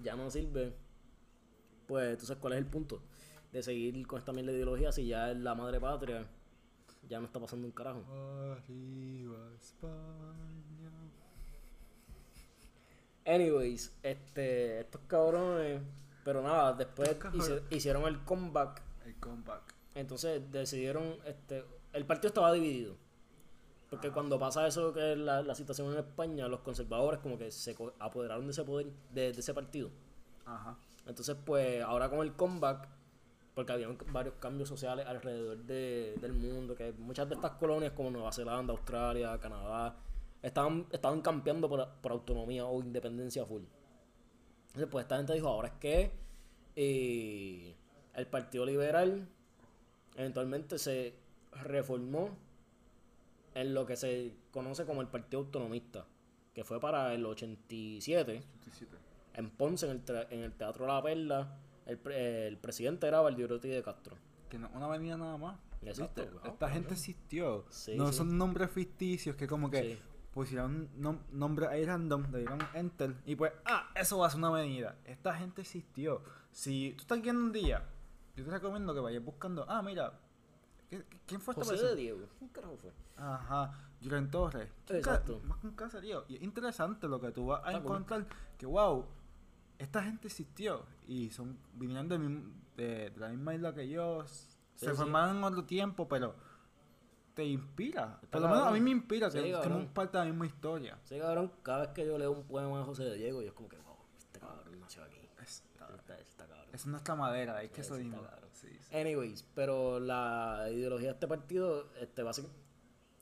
[0.00, 0.72] Ya no sirve.
[1.88, 3.02] Pues, entonces, ¿cuál es el punto?
[3.50, 6.24] De seguir con esta de ideología si ya es la madre patria.
[7.08, 8.04] Ya no está pasando un carajo.
[8.12, 10.97] Arriba España.
[13.28, 15.82] Anyways, este, estos cabrones.
[16.24, 18.82] Pero nada, después hice- hicieron el comeback.
[19.06, 19.74] El comeback.
[19.94, 22.96] Entonces decidieron, este, el partido estaba dividido.
[23.90, 27.50] Porque cuando pasa eso que es la, la situación en España, los conservadores como que
[27.50, 29.90] se apoderaron de ese poder, de, de ese partido.
[30.44, 30.76] Ajá.
[31.06, 32.86] Entonces, pues, ahora con el comeback,
[33.54, 38.10] porque había varios cambios sociales alrededor de- del mundo, que muchas de estas colonias como
[38.10, 39.96] Nueva Zelanda, Australia, Canadá,
[40.42, 43.62] estaban, estaban campeando por, por autonomía o independencia full.
[44.68, 46.12] Entonces, pues esta gente dijo, ahora es que
[46.76, 47.74] eh,
[48.14, 49.28] el Partido Liberal
[50.16, 51.14] eventualmente se
[51.52, 52.30] reformó
[53.54, 56.06] en lo que se conoce como el Partido Autonomista,
[56.54, 58.42] que fue para el 87
[59.34, 63.68] en Ponce, en el, en el Teatro La Perla, el, pre- el presidente era Valdirotti
[63.68, 64.16] de Castro.
[64.48, 65.58] Que no, una avenida nada más.
[65.82, 66.48] Exacto, ¿Viste?
[66.48, 67.64] Esta gente existió.
[67.70, 68.18] Sí, no sí.
[68.18, 69.98] son nombres ficticios que como que Sí.
[70.32, 74.38] Pusieron nom nombres ahí random, le dieron enter y pues, ah, eso va a ser
[74.38, 74.96] una avenida.
[75.04, 76.22] Esta gente existió.
[76.52, 77.84] Si tú estás guiando un día,
[78.36, 80.12] yo te recomiendo que vayas buscando, ah, mira,
[80.90, 81.96] ¿qué- qué- ¿quién fue esta José de persona?
[82.00, 82.28] Diego.
[82.38, 82.92] ¿Quién carajo fue?
[83.16, 84.70] Ajá, Julián Torres.
[84.86, 85.40] ¿Quién ca- Exacto.
[85.44, 86.24] Más que un caserío.
[86.28, 87.90] Y es interesante lo que tú vas a Está cool.
[87.92, 89.06] encontrar, que wow,
[89.78, 94.24] esta gente existió y son vinieron mismo- de, de la misma isla que yo.
[94.26, 94.46] Sí,
[94.86, 94.96] se sí.
[94.96, 96.36] formaron en otro tiempo, pero
[97.38, 98.18] te inspira.
[98.30, 99.72] Por lo menos a mí me inspira Sí, que cabrón.
[99.74, 100.98] somos parte de la misma historia.
[101.04, 103.54] Sí, cabrón, cada vez que yo leo un poema de José de Diego, yo es
[103.54, 105.20] como que, wow, este cabrón nació aquí.
[105.40, 106.66] Es- está- está cabrón.
[106.72, 108.20] Es nuestra madera, es que eso mismo.
[108.52, 108.66] Sí.
[108.92, 112.60] Anyways, pero la ideología de este partido, este, básicamente,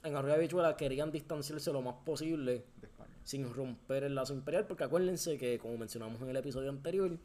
[0.02, 3.14] en Arroyo de Habichuela querían distanciarse lo más posible De España.
[3.22, 7.18] sin romper el lazo imperial, porque acuérdense que, como mencionamos en el episodio anterior,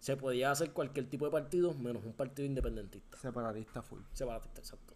[0.00, 3.16] se podía hacer cualquier tipo de partido menos un partido independentista.
[3.16, 4.00] Separatista full.
[4.12, 4.92] Separatista, exacto.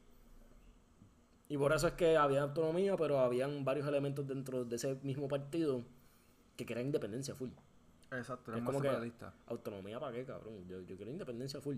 [1.50, 5.28] Y por eso es que había autonomía, pero habían varios elementos dentro de ese mismo
[5.28, 5.82] partido
[6.56, 7.50] que querían independencia full.
[8.12, 9.12] Exacto, Es más como que
[9.46, 10.66] autonomía para qué, cabrón.
[10.68, 11.76] Yo, yo quiero independencia full.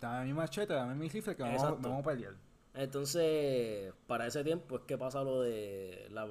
[0.00, 2.34] Dame mi machete, dame mi rifle que vamos, vamos a pelear.
[2.74, 6.28] Entonces, para ese tiempo es que pasa lo de la,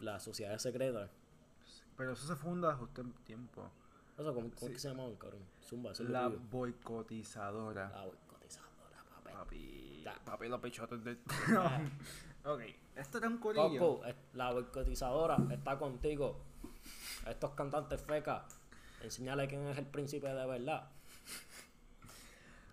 [0.00, 1.08] la sociedad secreta.
[1.96, 3.70] Pero eso se funda justo en tiempo.
[4.16, 4.72] O sea, ¿cómo, cómo Sí.
[4.72, 5.42] que se llamaban, cabrón?
[5.64, 7.90] Zumba, La boicotizadora.
[7.90, 9.32] La boicotizadora, papi.
[9.32, 9.87] Papi.
[10.24, 11.12] Papi, los pechotes de.
[12.44, 12.60] ok,
[12.96, 13.78] esto era un corillo.
[13.78, 14.02] Coco,
[14.34, 16.44] la boicotizadora está contigo.
[17.26, 18.58] Estos cantantes fecas,
[19.02, 20.90] enseñale quién es el príncipe de verdad.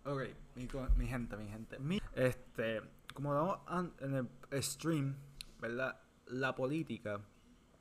[0.06, 0.21] Ok,
[0.56, 0.67] mi,
[1.08, 1.80] gente, mi gente.
[1.80, 2.82] Mi- este,
[3.13, 3.60] como damos
[4.00, 5.15] en el stream,
[5.60, 6.00] ¿verdad?
[6.28, 7.19] La política,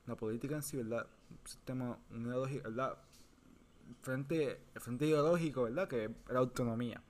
[0.06, 1.06] la política en sí, ¿verdad?
[1.30, 2.98] Un sistema ideológico, ¿verdad?
[4.00, 5.86] Frente, el frente ideológico, ¿verdad?
[5.88, 7.02] Que es la autonomía.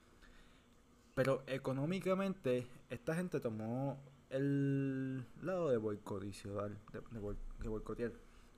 [1.15, 3.97] Pero económicamente, esta gente tomó
[4.29, 8.11] el lado de boicotizar, de, de boi- de boicotear.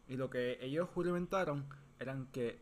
[0.08, 1.66] Y lo que ellos juramentaron
[2.00, 2.60] eran que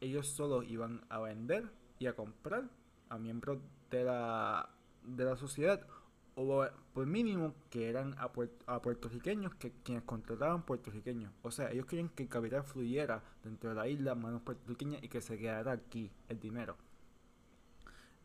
[0.00, 2.68] ellos solo iban a vender y a comprar
[3.08, 3.58] a miembros
[3.90, 4.68] de la,
[5.04, 5.86] de la sociedad.
[6.34, 6.64] O
[6.94, 11.32] por mínimo que eran a, puer- a puertorriqueños que quienes contrataban puertorriqueños.
[11.42, 15.08] O sea ellos querían que el capital fluyera dentro de la isla manos puertorriqueñas y
[15.08, 16.76] que se quedara aquí el dinero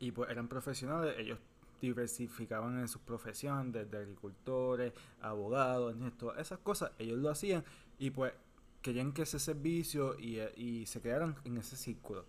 [0.03, 1.39] y pues eran profesionales ellos
[1.81, 7.63] diversificaban en sus profesiones desde agricultores abogados todas esas cosas ellos lo hacían
[7.99, 8.33] y pues
[8.81, 12.25] querían que ese servicio y, y se quedaran en ese círculo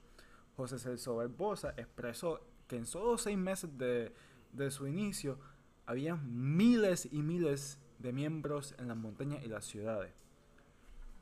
[0.57, 4.13] José Celso Barbosa expresó que en solo seis meses de,
[4.53, 5.39] de su inicio
[5.85, 10.13] había miles y miles de miembros en las montañas y las ciudades.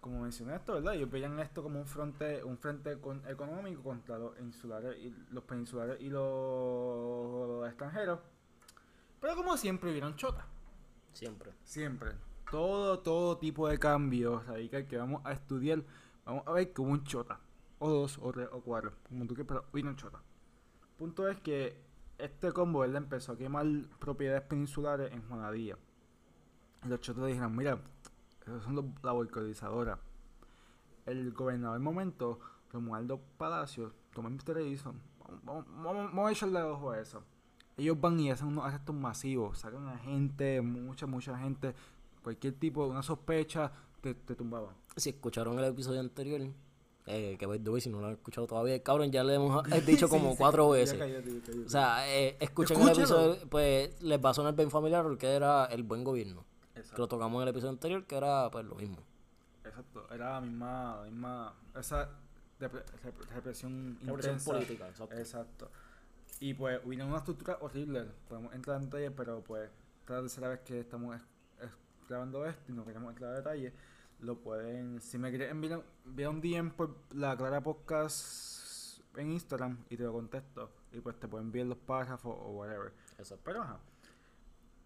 [0.03, 0.95] Como mencioné esto, ¿verdad?
[0.97, 5.45] Ellos veían esto como un frente, un frente con- económico contra los insulares y los
[5.45, 8.19] peninsulares y los extranjeros.
[9.21, 10.45] Pero como siempre vieron chota.
[11.13, 11.53] Siempre.
[11.63, 12.11] Siempre.
[12.51, 15.85] Todo, todo tipo de cambios radical que vamos a estudiar,
[16.25, 17.39] vamos a ver como un chota.
[17.79, 18.95] O dos, o tres, o cuatro.
[19.09, 20.21] Como tú quieras, pero no chota.
[20.99, 21.81] Punto es que
[22.19, 22.97] este combo, ¿verdad?
[23.05, 23.67] Empezó a quemar
[24.01, 25.79] propiedades peninsulares en Juanadía.
[26.89, 27.79] Los chotas dijeron, mira,
[28.45, 29.99] son los, la boicotizadora.
[31.07, 32.39] El gobernador del momento,
[32.73, 34.95] Romualdo Palacios, toma el televisor.
[35.19, 37.23] Vamos, vamos, vamos, vamos a echarle ojo a eso.
[37.77, 41.75] Ellos van y hacen unos arrestos masivos, sacan a gente, mucha, mucha gente,
[42.23, 44.75] cualquier tipo de una sospecha, te, te tumbaban.
[44.97, 46.43] Si escucharon el episodio anterior,
[47.07, 50.31] eh, que by si no lo han escuchado todavía, cabrón, ya le hemos dicho como
[50.31, 51.01] Sí, sí, cuatro veces.
[51.67, 55.65] O sea, eh, escuchen el episodio, pues les va a sonar bien familiar porque era
[55.67, 56.45] el buen gobierno.
[56.95, 58.99] Que lo tocamos en el episodio anterior, que era pues lo mismo.
[59.65, 62.09] exacto, era la misma, la misma, esa
[62.61, 64.53] repre- repre- represión Represión intensa.
[64.53, 65.15] política, exacto.
[65.17, 65.71] Exacto.
[66.41, 70.21] Y pues hubo una estructura horrible, podemos entrar en detalle, pero pues esta es la
[70.23, 71.23] tercera vez que estamos es-
[71.65, 71.71] es-
[72.09, 73.73] grabando esto y no queremos entrar a detalle,
[74.21, 79.79] lo pueden, si me quieren enviar, enviar un DM por la Clara Podcast en Instagram
[79.91, 82.93] y te lo contesto, y pues te pueden enviar los párrafos o whatever.
[83.19, 83.43] Exacto.
[83.45, 83.79] Pero ajá.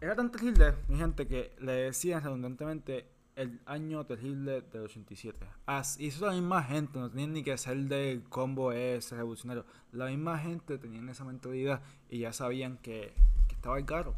[0.00, 5.46] Era tan terrible, mi gente, que le decían redundantemente el año terrible del 87.
[5.66, 9.64] As, y eso la misma gente, no tenían ni que ser del combo ese revolucionario.
[9.92, 13.14] La misma gente tenían esa mentalidad y ya sabían que,
[13.50, 14.14] estaba el caro.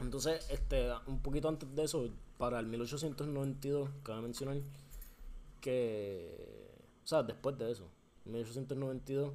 [0.00, 4.58] Entonces, este, un poquito antes de eso, para el 1892, cabe mencionar
[5.60, 6.70] que,
[7.04, 7.90] o sea, después de eso,
[8.24, 9.32] 1892,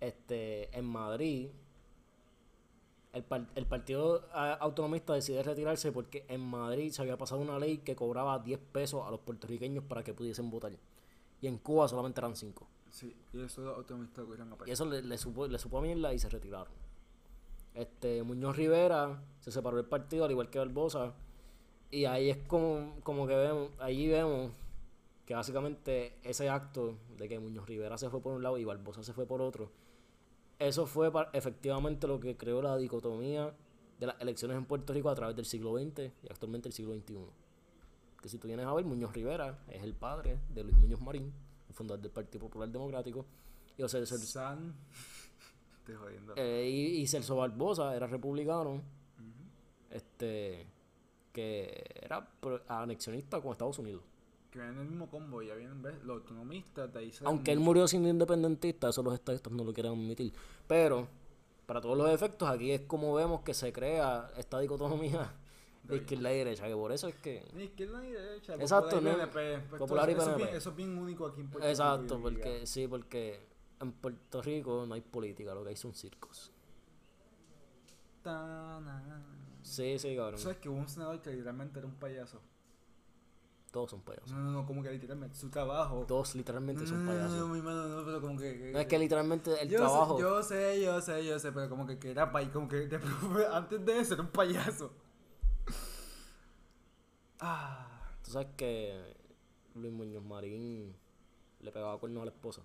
[0.00, 1.50] este, en Madrid,
[3.12, 7.58] el, par- el partido ah, autonomista decide retirarse porque en Madrid se había pasado una
[7.58, 10.72] ley que cobraba 10 pesos a los puertorriqueños para que pudiesen votar.
[11.40, 12.66] Y en Cuba solamente eran 5.
[12.90, 16.12] Sí, y eso los autonomistas a Y eso le, le supo, le supo a mierda
[16.12, 16.72] y se retiraron.
[17.74, 21.14] Este, Muñoz Rivera se separó del partido, al igual que Barbosa.
[21.90, 24.52] Y ahí es como, como que vemos, ahí vemos
[25.26, 29.02] que básicamente ese acto de que Muñoz Rivera se fue por un lado y Barbosa
[29.02, 29.70] se fue por otro,
[30.58, 33.52] eso fue efectivamente lo que creó la dicotomía
[33.98, 36.94] de las elecciones en Puerto Rico a través del siglo XX y actualmente el siglo
[36.94, 37.18] XXI.
[38.20, 41.32] Que si tú vienes a ver, Muñoz Rivera es el padre de Luis Muñoz Marín,
[41.68, 43.26] el fundador del Partido Popular Democrático.
[43.76, 44.74] Y, José Celso- San.
[45.78, 46.34] Estoy jodiendo.
[46.36, 48.80] eh, y, y Celso Barbosa era republicano.
[49.90, 50.66] Este.
[51.32, 52.28] Que era
[52.68, 54.02] anexionista con Estados Unidos.
[54.52, 55.94] Que vienen en el mismo combo, ya vienen ¿ves?
[56.04, 59.72] los autonomistas, de ahí salen Aunque él murió siendo independentista, eso los estadistas no lo
[59.72, 60.30] quieren admitir.
[60.66, 61.08] Pero,
[61.64, 65.32] para todos los efectos, aquí es como vemos que se crea esta dicotomía
[65.84, 67.48] de izquierda y derecha, que por eso es que...
[67.54, 68.54] Ni izquierda ni derecha.
[68.56, 69.30] Exacto, popular y.
[69.32, 70.44] PNP, pues, Popular y eso, es PNP.
[70.44, 73.46] bien, eso es bien único aquí en Puerto Rico, Exacto, porque sí, porque
[73.80, 76.52] en Puerto Rico no hay política, lo que hay son circos.
[78.22, 79.24] Ta, na.
[79.62, 80.38] Sí, sí, cabrón.
[80.38, 82.40] ¿Sabes que hubo un senador que literalmente era un payaso?
[83.72, 84.30] Todos son payasos.
[84.30, 86.04] No, no, no, como que literalmente su trabajo.
[86.06, 87.48] Todos literalmente son No, no, no, payasos.
[87.48, 88.70] mi mano, no, pero como que.
[88.70, 90.16] No es que literalmente el yo trabajo...
[90.16, 92.86] Sé, yo sé, yo sé, yo sé, pero como que, que era pay, como que
[93.52, 94.92] antes de eso era un payaso.
[97.40, 97.88] Ah.
[98.22, 99.16] Tú sabes que
[99.74, 100.94] Luis Muñoz Marín
[101.60, 102.60] le pegaba cuernos a la esposa.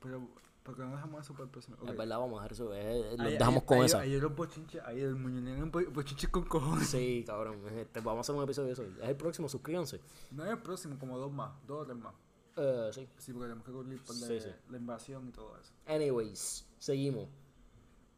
[0.00, 0.28] Pero,
[0.66, 1.76] ¿por qué no dejamos eso para el próximo?
[1.76, 1.96] Es Ok.
[1.96, 2.74] verdad, vamos a dejar eso.
[2.74, 4.00] eh, los Ahí- dejamos ahí- con ahí- esa.
[4.00, 6.88] Ahí los bochinches, ahí el muñeño un bo- bochinche con cojones.
[6.88, 7.60] Sí, cabrón.
[7.78, 8.82] Este, vamos a hacer un episodio de eso.
[8.82, 10.00] Es el próximo, suscríbanse.
[10.32, 12.12] No es el próximo, como dos más, dos o tres más.
[12.56, 13.08] Eh, sí.
[13.18, 14.48] Sí, porque tenemos que cubrir por la, Sí, sí.
[14.70, 15.72] la invasión y todo eso.
[15.86, 17.28] Anyways, seguimos.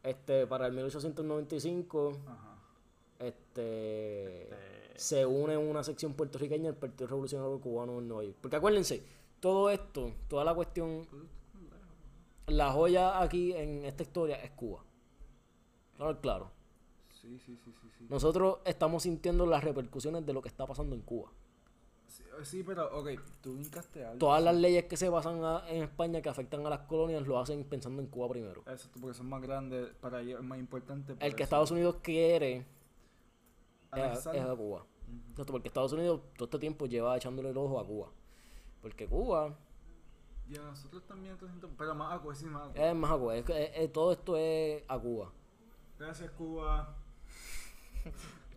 [0.01, 2.55] Este, para el 1895, Ajá.
[3.19, 4.49] este,
[4.95, 8.37] se une una sección puertorriqueña del Partido Revolucionario Cubano en Nueva York.
[8.41, 9.03] Porque acuérdense,
[9.39, 11.05] todo esto, toda la cuestión,
[12.49, 14.83] la joya aquí en esta historia es Cuba.
[15.95, 16.51] Claro, claro.
[17.21, 18.07] Sí, sí, sí, sí, sí.
[18.09, 21.31] Nosotros estamos sintiendo las repercusiones de lo que está pasando en Cuba.
[22.07, 23.09] Sí, sí, pero, ok,
[23.41, 24.17] tú vincaste algo.
[24.17, 27.37] Todas las leyes que se basan a- en España que afectan a las colonias lo
[27.37, 28.63] hacen pensando en Cuba primero.
[28.65, 31.13] Eso, porque son más grandes, para ellos es más importante.
[31.13, 31.43] por El que eso.
[31.43, 32.65] Estados Unidos quiere
[33.95, 34.85] es es a Cuba.
[35.31, 38.11] Exacto, porque Estados Unidos todo este tiempo lleva echándole el ojo a Cuba.
[38.81, 39.55] Porque Cuba
[40.49, 42.73] Y a nosotros también, entonces, pero más agua, sí, más agua.
[42.89, 43.35] es más a Cuba.
[43.35, 45.31] Es es- es- todo esto es a Cuba.
[45.99, 46.95] Gracias, Cuba.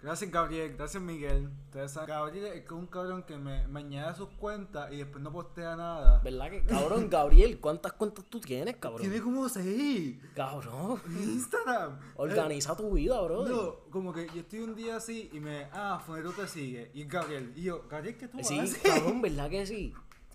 [0.00, 0.74] Gracias, Gabriel.
[0.76, 1.48] Gracias, Miguel.
[1.86, 5.30] Saben, Gabriel es un cabrón que me, me añade a sus cuentas y después no
[5.30, 6.20] postea nada.
[6.24, 7.60] ¿Verdad que, cabrón, Gabriel?
[7.60, 9.00] ¿Cuántas cuentas tú tienes, cabrón?
[9.02, 10.18] Tiene como seis.
[10.34, 12.00] Cabrón, Instagram.
[12.16, 13.46] organiza tu vida, bro.
[13.46, 15.68] No, como que yo estoy un día así y me.
[15.72, 16.90] Ah, Fonero te sigue.
[16.94, 17.52] Y Gabriel.
[17.54, 18.78] Y yo, Gabriel, ¿qué tú Sí, haces?
[18.82, 19.94] cabrón, ¿verdad que sí?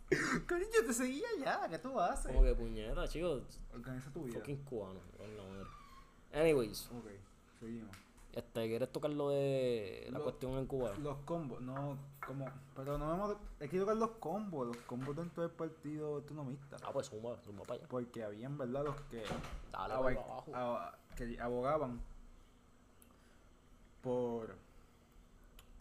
[0.09, 1.67] Yo te seguía ya.
[1.69, 2.27] ¿Qué tú haces?
[2.31, 3.59] Como que puñeta, chicos.
[3.73, 4.39] Organiza tu vida.
[4.39, 4.99] Fucking cubano.
[5.17, 5.67] con la madre.
[6.33, 7.05] Anyways, Ok,
[7.59, 7.95] seguimos.
[8.33, 10.93] este, ¿quieres tocar lo de la cuestión en Cuba?
[10.99, 12.45] Los combos, no, como.
[12.75, 13.37] Pero no vamos.
[13.59, 16.77] Hay que tocar los combos, los combos dentro del partido autonomista.
[16.85, 17.87] Ah, pues suma, suma para allá.
[17.89, 18.83] Porque habían, ¿verdad?
[18.85, 19.23] Los que,
[19.71, 20.91] Dale, abo- voy pa' abajo.
[21.15, 22.01] que abogaban
[24.01, 24.55] por.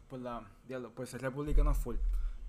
[0.08, 0.42] por la.
[0.66, 1.96] Diablo, por ser republicanos full.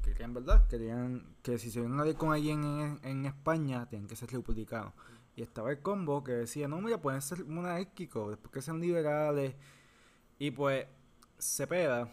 [0.08, 0.68] Que querían, ¿verdad?
[0.68, 4.94] Querían que si se iban a con alguien en, España, tenían que ser republicanos.
[5.36, 9.56] Y estaba el combo que decía, no, mira, pueden ser monárquicos, después que sean liberales.
[10.40, 10.88] Y pues,
[11.38, 12.10] Cepeda,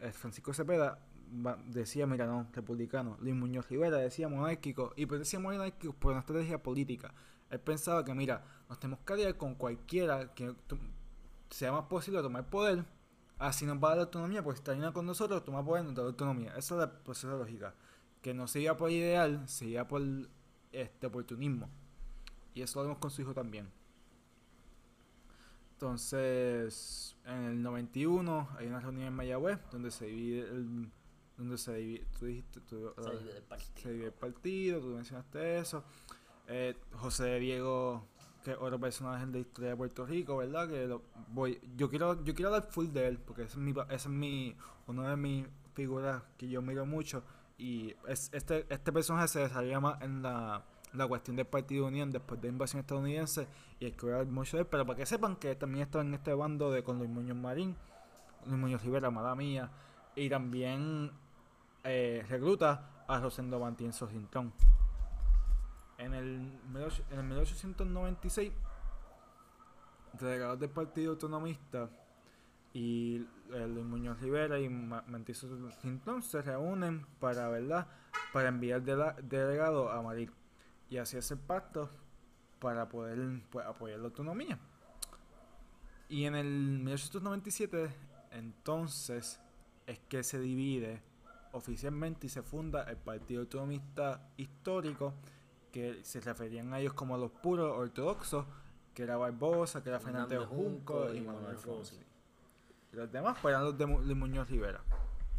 [0.00, 0.98] eh, Francisco Cepeda,
[1.66, 3.16] decía, mira, no, republicano.
[3.20, 4.92] Luis Muñoz Rivera decía monárquico.
[4.96, 7.14] Y pues decía monárquico por una estrategia política.
[7.50, 10.54] Él pensaba que, mira, nos tenemos que aliar con cualquiera que
[11.50, 12.84] sea más posible tomar poder.
[13.42, 16.04] Así nos va a dar autonomía, pues está alineado con nosotros, toma poder, nos da
[16.04, 16.50] autonomía.
[16.56, 17.74] Esa es la proceso lógica.
[18.20, 20.00] Que no se iba por ideal, se iba por
[20.70, 21.68] este oportunismo.
[22.54, 23.68] Y eso lo vemos con su hijo también.
[25.72, 30.88] Entonces, en el 91 hay una reunión en Mayagüez donde se divide el,
[31.36, 33.82] donde se divide, tú dijiste, tú, Se ah, divide el partido.
[33.82, 35.82] se divide el partido, tú mencionaste eso.
[36.46, 38.06] Eh, José Diego,
[38.42, 40.68] que es otro personaje de la historia de Puerto Rico, ¿verdad?
[40.68, 43.94] Que lo- voy, yo quiero, yo quiero hablar full de él, porque es mi, ese
[43.94, 47.22] es mi, una de mis figuras que yo miro mucho.
[47.58, 52.10] Y es, este, este personaje se desarrolla más en la, la cuestión del Partido Unión
[52.10, 53.46] después de la invasión estadounidense.
[53.78, 56.14] Y hay que hablar mucho de él, pero para que sepan que también está en
[56.14, 57.76] este bando de con Luis Muñoz Marín,
[58.46, 59.70] Luis Muñoz Rivera, mala mía.
[60.16, 61.12] Y también
[61.84, 64.52] eh, recluta a Rosendo Matienzo Cintrón.
[66.04, 68.52] En el, 18 en el 1896,
[70.18, 71.88] delegados del Partido Autonomista
[72.74, 73.16] y
[73.52, 77.86] eh, Luis Muñoz Rivera y Matienzo Cintrón se reúnen para, ¿verdad?
[78.32, 80.30] para enviar dela- delegado a Madrid
[80.90, 81.90] y así hacer pacto
[82.58, 84.58] para poder pues, apoyar la autonomía.
[86.08, 86.46] Y en el
[86.80, 87.90] 1897,
[88.32, 89.40] entonces,
[89.86, 91.02] es que se divide
[91.52, 95.14] oficialmente y se funda el Partido Autonomista Histórico,
[95.72, 98.44] que se referían a ellos como los puros ortodoxos,
[98.94, 101.96] que era Barbosa, que era Fernández Fernández Junco y y Manuel Fonsi.
[102.92, 104.80] Y los demás pues eran los de Mu- Luis Muñoz Rivera.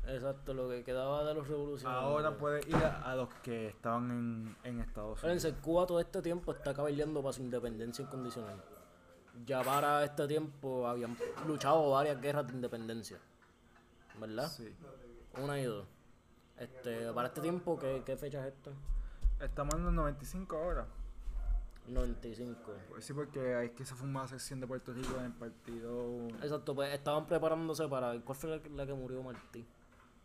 [0.05, 2.03] Exacto, lo que quedaba de los revolucionarios.
[2.03, 5.43] Ahora puede ir a, a los que estaban en, en Estados Unidos.
[5.43, 8.61] Fíjense, Cuba todo este tiempo está cabildeando para su independencia incondicional.
[9.45, 11.15] Ya para este tiempo habían
[11.47, 13.17] luchado varias guerras de independencia.
[14.19, 14.49] ¿Verdad?
[14.49, 14.75] Sí.
[15.41, 15.86] Una y dos.
[16.57, 18.71] Este, para este tiempo, ¿qué, qué fecha es esto?
[19.43, 20.87] Estamos en los 95 ahora.
[21.87, 22.57] 95.
[22.89, 26.27] Pues sí, porque hay que se fue una sección de Puerto Rico en el partido.
[26.41, 28.17] Exacto, pues estaban preparándose para.
[28.21, 29.65] ¿Cuál fue la, la que murió Martí?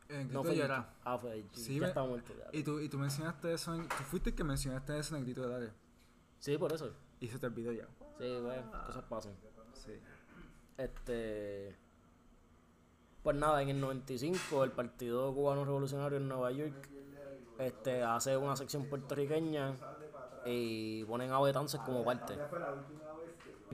[0.09, 0.57] En No fue.
[0.57, 0.95] Yara.
[1.05, 2.33] Ah, fue Sí, ya me- estaba muerto.
[2.39, 2.57] ya.
[2.57, 5.25] Y tú, y tú mencionaste eso en, Tú fuiste el que mencionaste eso en el
[5.25, 5.73] grito de Dale.
[6.39, 6.93] Sí, por eso.
[7.21, 7.89] Y se te olvidó ya.
[8.19, 9.33] Sí, bueno, cosas pasan.
[9.75, 9.93] Sí.
[10.77, 11.77] Este.
[13.25, 16.89] Pues nada, en el 95 el Partido Cubano Revolucionario en Nueva York
[17.59, 19.75] este, hace una sección puertorriqueña
[20.47, 22.37] y ponen a Betances como parte.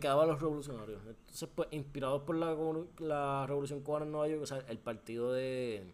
[0.00, 1.00] Quedaban los revolucionarios.
[1.06, 2.56] Entonces, pues, inspirados por la,
[2.98, 5.92] la revolución cubana en Nueva York, o sea, el partido de.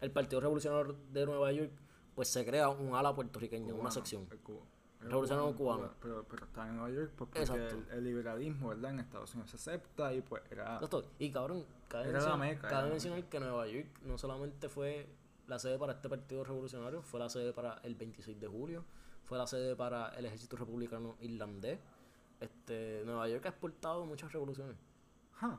[0.00, 1.70] El Partido Revolucionario de Nueva York,
[2.16, 4.26] pues se crea un ala puertorriqueña, una sección.
[4.32, 4.64] el cubo-
[5.00, 5.90] el Revolucionario cubano.
[6.00, 8.90] Pero, pero está en Nueva York pues, porque el, el liberalismo, ¿verdad?
[8.92, 10.74] En Estados Unidos se acepta y pues era.
[10.76, 11.04] Exacto.
[11.20, 15.06] Y cabrón, cabe, Era la mencionar, meca, cabe mencionar que Nueva York no solamente fue
[15.48, 18.84] la sede para este partido revolucionario, fue la sede para el 26 de julio,
[19.24, 21.78] fue la sede para el ejército republicano irlandés.
[22.40, 24.76] Este, Nueva York ha exportado muchas revoluciones.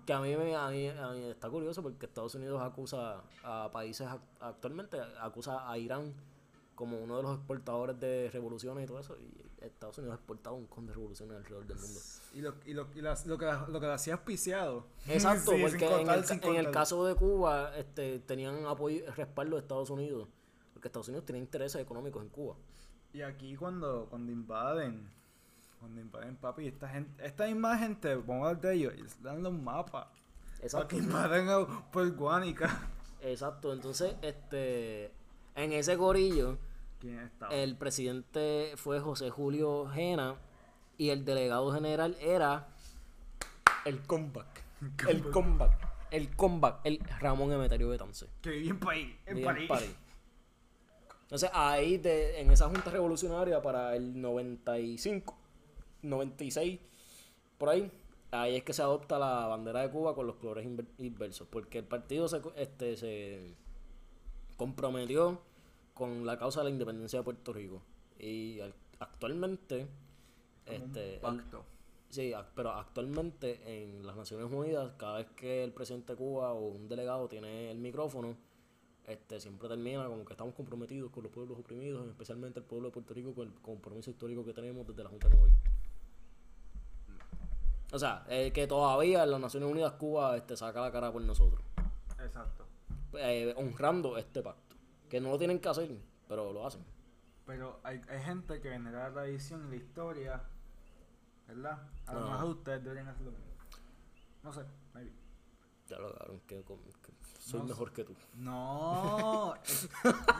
[0.05, 3.69] Que a mí, me, a, mí, a mí está curioso porque Estados Unidos acusa a
[3.71, 6.13] países ac- actualmente, acusa a Irán
[6.75, 9.15] como uno de los exportadores de revoluciones y todo eso.
[9.19, 11.99] Y Estados Unidos ha exportado un con de revoluciones alrededor del mundo.
[12.33, 14.87] Y lo, y lo, y las- lo que, lo que hacía auspiciado.
[15.07, 19.89] Exacto, Sí, porque en, el, en caso de Cuba este, tenían apoyo, respaldo de Estados
[19.89, 20.27] Unidos,
[20.73, 22.55] porque Estados Unidos tiene intereses económicos en Cuba.
[23.13, 25.07] Y aquí cuando, cuando invaden,
[25.79, 29.43] cuando invaden papi, esta gente, esta misma gente, vamos a hablar de ellos, les dan
[29.43, 30.07] los mapas.
[30.07, 30.87] Para Exacto.
[30.87, 32.89] que invaden a- por Guánica.
[33.21, 35.11] Exacto, entonces este
[35.55, 36.57] en ese gorillo
[36.99, 37.53] ¿Quién estaba?
[37.53, 40.35] el presidente fue José Julio Gena
[40.97, 42.67] y el delegado general era
[43.85, 44.63] el comeback.
[45.07, 45.71] El comeback.
[46.11, 48.27] El comeback, el Ramón Emeterio Betance.
[48.41, 49.15] Que vivía en París.
[49.25, 49.67] En París.
[49.67, 49.95] París.
[51.23, 55.35] Entonces ahí de, en esa junta revolucionaria para el 95,
[56.03, 56.79] 96,
[57.57, 57.91] por ahí,
[58.31, 61.79] ahí es que se adopta la bandera de Cuba con los colores inver- inversos, porque
[61.79, 63.55] el partido se, este, se
[64.63, 65.41] comprometió
[65.93, 67.81] con la causa de la independencia de Puerto Rico.
[68.17, 69.87] Y al- actualmente,
[70.65, 71.65] este, Pacto.
[72.09, 76.67] Sí, pero actualmente en las Naciones Unidas, cada vez que el presidente de Cuba o
[76.67, 78.37] un delegado tiene el micrófono,
[79.05, 82.93] este siempre termina como que estamos comprometidos con los pueblos oprimidos, especialmente el pueblo de
[82.93, 85.69] Puerto Rico, con el compromiso histórico que tenemos desde la Junta de Nueva York.
[87.91, 91.21] O sea, eh, que todavía en las Naciones Unidas Cuba este, saca la cara por
[91.21, 91.61] nosotros,
[92.23, 92.65] Exacto.
[93.19, 94.75] Eh, honrando este pacto.
[95.09, 95.95] Que no lo tienen que hacer,
[96.27, 96.83] pero lo hacen.
[97.45, 100.43] Pero hay, hay gente que venera la tradición y la historia,
[101.47, 101.87] ¿verdad?
[102.05, 102.31] A lo No.
[102.31, 103.45] mejor ustedes deberían hacerlo mismo.
[104.43, 104.61] No sé,
[104.93, 105.13] maybe.
[105.87, 106.63] Ya lo cabrón, que,
[107.39, 108.15] soy No mejor que tú.
[108.35, 109.89] No, es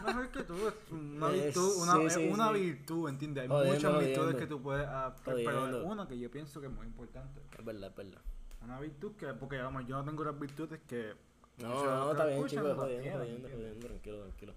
[0.06, 2.60] mejor que tú, es una virtud, una, sí, es sí, una sí.
[2.62, 3.52] virtud, ¿entiendes?
[3.52, 6.88] Hay muchas virtudes que tú puedes adaptar, pero una que yo pienso que es muy
[6.88, 7.42] importante.
[7.58, 8.22] Es verdad, es verdad.
[8.62, 11.14] Una virtud que, porque vamos, yo no tengo las virtudes que...
[11.58, 14.54] No, no, está bien, chicos, jodiendo, jodiendo, jodiendo, tranquilo, tranquilo.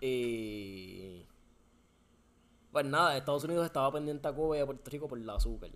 [0.00, 1.26] Y.
[2.72, 5.70] Pues nada, Estados Unidos estaba pendiente a Cuba y a Puerto Rico por el azúcar.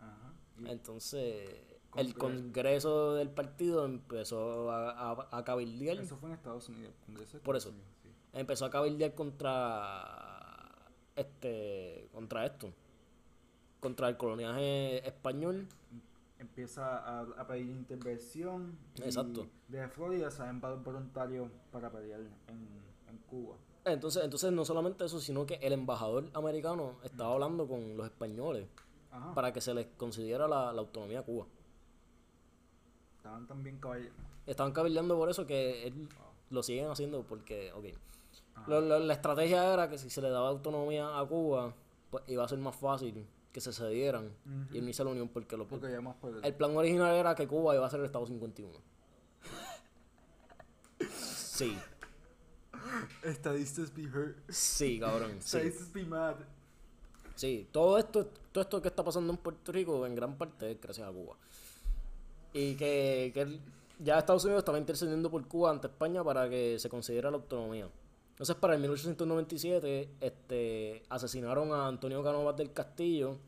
[0.00, 0.32] Ajá.
[0.66, 1.48] Entonces,
[1.96, 2.18] el Congreso.
[2.18, 5.98] Congreso del partido empezó a, a, a cabildear.
[5.98, 7.70] Eso fue en Estados Unidos, Congreso de Por eso.
[7.70, 8.08] Unidos, sí.
[8.32, 10.84] Empezó a cabildear contra.
[11.16, 12.08] Este.
[12.12, 12.72] Contra esto.
[13.80, 15.66] Contra el coloniaje español.
[16.38, 18.76] Empieza a, a pedir intervención.
[18.96, 19.46] y Exacto.
[19.68, 22.68] De Florida se han voluntarios para pelear en,
[23.08, 23.56] en Cuba.
[23.84, 28.66] Entonces, entonces, no solamente eso, sino que el embajador americano estaba hablando con los españoles
[29.10, 29.32] Ajá.
[29.34, 31.46] para que se les concediera la, la autonomía a Cuba.
[33.16, 34.12] Estaban también caballeros.
[34.46, 36.08] Estaban cabildeando por eso que él-
[36.50, 37.86] lo siguen haciendo porque, ok.
[38.68, 41.72] Lo- la estrategia era que si se le daba autonomía a Cuba,
[42.10, 43.26] pues iba a ser más fácil
[43.56, 44.30] que se cedieran
[44.70, 47.48] y unirse a la Unión porque lo, Porque ya más el plan original era que
[47.48, 48.70] Cuba iba a ser el Estado 51.
[51.08, 51.74] Sí,
[53.22, 54.36] Estadistas be hurt.
[54.50, 55.30] sí, cabrón.
[55.40, 56.34] Sí, Estadistas be mad.
[57.34, 57.66] sí.
[57.72, 61.08] Todo esto, todo esto que está pasando en Puerto Rico en gran parte es gracias
[61.08, 61.36] a Cuba.
[62.52, 63.60] Y que, que el-
[64.00, 67.88] ya Estados Unidos estaba intercediendo por Cuba ante España para que se considera la autonomía.
[68.36, 73.38] Entonces, para el 1897, este, asesinaron a Antonio Cánovas del Castillo,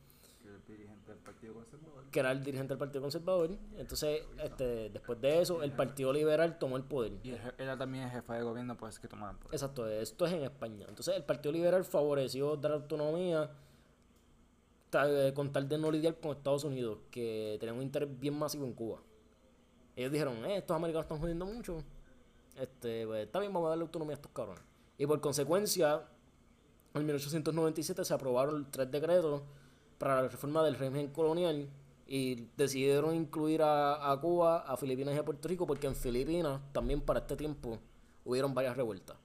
[0.42, 2.04] Que el dirigente del Partido Conservador.
[2.10, 3.50] que era el dirigente del Partido Conservador.
[3.76, 7.12] Entonces, este, después de eso, el Partido Liberal tomó el poder.
[7.22, 10.24] Y era también el jefe de gobierno, por eso es que tomaron por Exacto, esto
[10.24, 10.86] es en España.
[10.88, 13.50] Entonces, el Partido Liberal favoreció dar autonomía
[15.34, 18.72] con tal de no lidiar con Estados Unidos, que tenían un interés bien masivo en
[18.72, 19.02] Cuba.
[19.94, 21.84] Ellos dijeron, eh, estos americanos están jodiendo mucho.
[22.56, 24.62] Este, pues, está bien, vamos a darle autonomía a estos cabrones.
[24.98, 26.02] Y por consecuencia,
[26.94, 29.42] en 1897 se aprobaron tres decretos
[29.98, 31.68] para la reforma del régimen colonial
[32.06, 36.60] y decidieron incluir a, a Cuba, a Filipinas y a Puerto Rico porque en Filipinas
[36.72, 37.78] también para este tiempo
[38.24, 39.16] hubieron varias revueltas.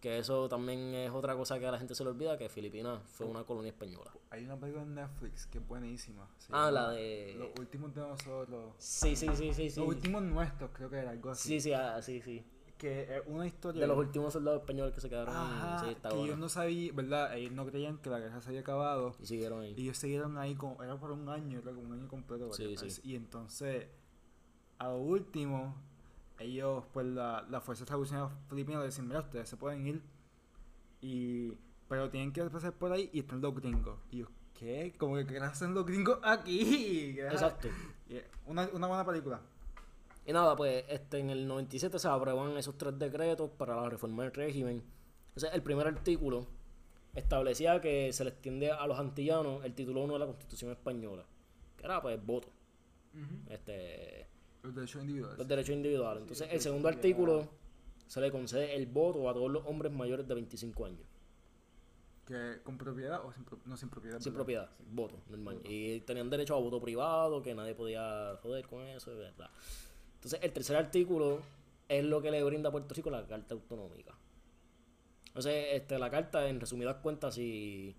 [0.00, 3.00] Que eso también es otra cosa que a la gente se le olvida, que Filipinas
[3.06, 4.12] fue una colonia española.
[4.30, 6.28] Hay una película en Netflix que es buenísima.
[6.50, 8.74] Ah, la de- Los últimos de nosotros.
[8.78, 9.80] Sí, sí, sí, sí, sí.
[9.80, 11.48] Los últimos nuestros, creo que era algo así.
[11.48, 12.44] Sí, sí, ah, sí, sí.
[12.78, 13.80] Que es una historia.
[13.80, 16.94] De los últimos soldados españoles que se quedaron Ajá, sí, está que ellos no sabían,
[16.94, 17.36] ¿verdad?
[17.36, 19.14] Ellos no creían que la guerra se había acabado.
[19.20, 19.74] Y siguieron ahí.
[19.76, 22.52] Y ellos siguieron ahí, como, era por un año, era como un año completo.
[22.52, 23.00] Sí, sí.
[23.02, 23.88] Y entonces,
[24.78, 25.74] a lo último,
[26.38, 30.02] ellos, pues la, la Fuerza Revolucionaria Filipina le dicen, mira, ustedes se pueden ir,
[31.00, 31.52] y
[31.88, 33.98] pero tienen que pasar por ahí y están los gringos.
[34.10, 34.94] Y yo, ¿qué?
[34.98, 37.14] Como que ¿qué hacen los gringos aquí?
[37.14, 37.68] ¿Qué Exacto.
[38.08, 39.40] Eh, Una, una buena película.
[40.26, 44.24] Y nada, pues este, en el 97 se aprueban esos tres decretos para la reforma
[44.24, 44.82] del régimen.
[45.28, 46.46] Entonces, el primer artículo
[47.14, 51.24] establecía que se les extiende a los antillanos el título 1 de la Constitución Española,
[51.76, 52.48] que era pues voto,
[53.48, 54.26] este,
[54.62, 55.38] Los derechos individuales.
[55.38, 56.22] los derechos individuales.
[56.22, 57.48] Entonces, el segundo artículo
[58.06, 61.06] se le concede el voto a todos los hombres mayores de 25 años,
[62.26, 64.18] Que con propiedad o sin, pro- no sin propiedad.
[64.18, 64.36] sin ¿verdad?
[64.38, 65.60] propiedad, voto, normal.
[65.64, 69.50] Y tenían derecho a voto privado, que nadie podía joder con eso, y bla.
[70.26, 71.38] Entonces, el tercer artículo
[71.88, 74.12] es lo que le brinda a Puerto Rico la Carta Autonómica.
[75.28, 77.94] Entonces, este, la carta, en resumidas cuentas, si,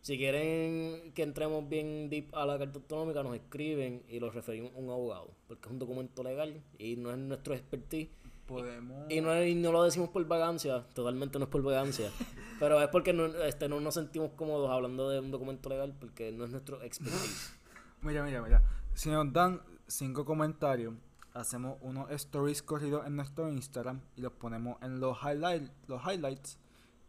[0.00, 4.74] si quieren que entremos bien deep a la Carta Autonómica, nos escriben y los referimos
[4.74, 8.10] a un abogado, porque es un documento legal y no es nuestro expertise.
[8.48, 9.08] Podemos.
[9.08, 12.10] Y no, y no lo decimos por vagancia, totalmente no es por vagancia,
[12.58, 16.32] pero es porque no, este, no nos sentimos cómodos hablando de un documento legal porque
[16.32, 17.54] no es nuestro expertise.
[18.02, 18.60] Mira, mira, mira.
[18.94, 20.94] Si nos dan cinco comentarios,
[21.34, 26.58] hacemos unos stories corridos en nuestro Instagram y los ponemos en los, highlight, los highlights.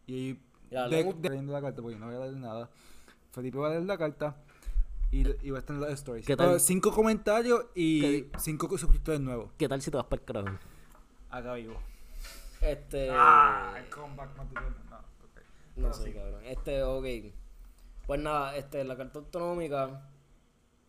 [0.06, 0.38] Y
[0.70, 2.70] Ya, de, de- leyendo la carta, porque no voy a leer nada.
[3.32, 4.36] Felipe va a leer la carta
[5.10, 6.26] y, y va a estar en los stories.
[6.26, 6.46] ¿Qué tal?
[6.48, 9.50] Pero cinco comentarios y ¿Qué- cinco suscriptores nuevos.
[9.58, 10.58] ¿Qué tal si te vas para el carajo?
[11.30, 11.76] Acá vivo.
[12.60, 13.10] Este.
[13.12, 14.36] Ah, el comeback.
[14.36, 15.40] No, ok.
[15.76, 16.40] No sé, cabrón.
[16.44, 17.06] Este, ok.
[18.06, 20.08] Pues nada, este, la carta autonómica,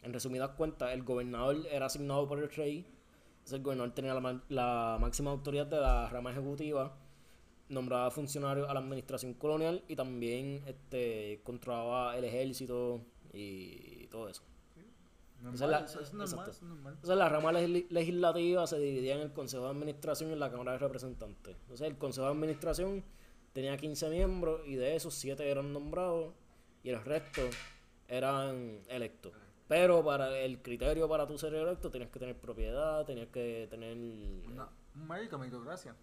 [0.02, 2.86] en resumidas cuentas, el gobernador era asignado por el rey.
[3.52, 6.96] El gobernador tenía la, ma- la máxima autoridad de la rama ejecutiva,
[7.70, 13.02] nombraba funcionarios a la administración colonial y también este, controlaba el ejército
[13.34, 14.41] y todo eso.
[15.41, 16.52] Normal, Esa es la- eso es normal, exacto.
[16.52, 16.93] eso es normal.
[16.96, 20.50] Entonces la rama legis- legislativa se dividía en el Consejo de Administración y en la
[20.50, 21.56] Cámara de Representantes.
[21.62, 23.04] Entonces el Consejo de Administración
[23.54, 26.34] tenía 15 miembros y de esos 7 eran nombrados
[26.84, 27.41] y el resto
[28.08, 29.34] eran electos.
[29.68, 33.97] Pero para el criterio para tu ser electo tenías que tener propiedad, tenías que tener...
[34.47, 35.95] Una, un mérito, meritocracia.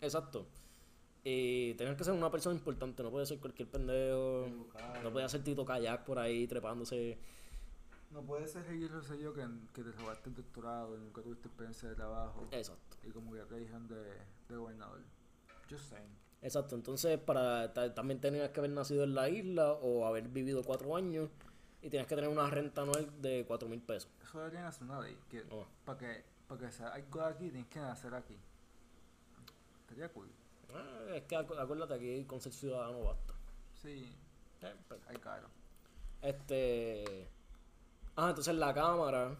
[0.00, 0.46] Exacto.
[1.22, 4.46] Y tenías que ser una persona importante, no puede ser cualquier pendejo,
[5.02, 7.16] no puede ser Tito Kayak por ahí trepándose.
[8.10, 11.88] No puede ser Ricky Rosselló que, que te robaste el doctorado y nunca tuviste experiencia
[11.88, 12.46] de trabajo.
[12.50, 12.96] Exacto.
[13.04, 14.04] Y como te dijeron de,
[14.48, 15.00] de gobernador.
[15.70, 16.24] Just saying.
[16.42, 20.62] Exacto, entonces para ta- también tenías que haber nacido en la isla o haber vivido
[20.62, 21.30] cuatro años
[21.84, 24.10] y tenías que tener una renta anual de cuatro mil pesos.
[24.22, 25.16] Eso deberían hacer una ley.
[25.30, 25.66] Que Oh.
[25.84, 28.36] para que, para que sea algo de aquí, tienes que nacer aquí.
[29.82, 30.28] Estaría cool.
[30.74, 33.34] Ah, es que acu- acuérdate aquí con ser ciudadano basta.
[33.82, 34.16] Sí,
[34.62, 34.74] Eh,
[35.08, 35.48] hay caro.
[36.22, 37.28] Este.
[38.16, 39.36] Ah, entonces la Cámara,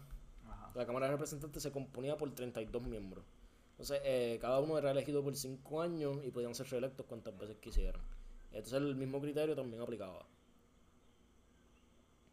[0.47, 0.71] Ajá.
[0.75, 3.25] la Cámara de Representantes se componía por 32 miembros.
[3.71, 7.57] Entonces, eh, cada uno era elegido por 5 años y podían ser reelectos cuantas veces
[7.57, 8.01] quisieran.
[8.51, 10.25] Entonces, el mismo criterio también aplicaba.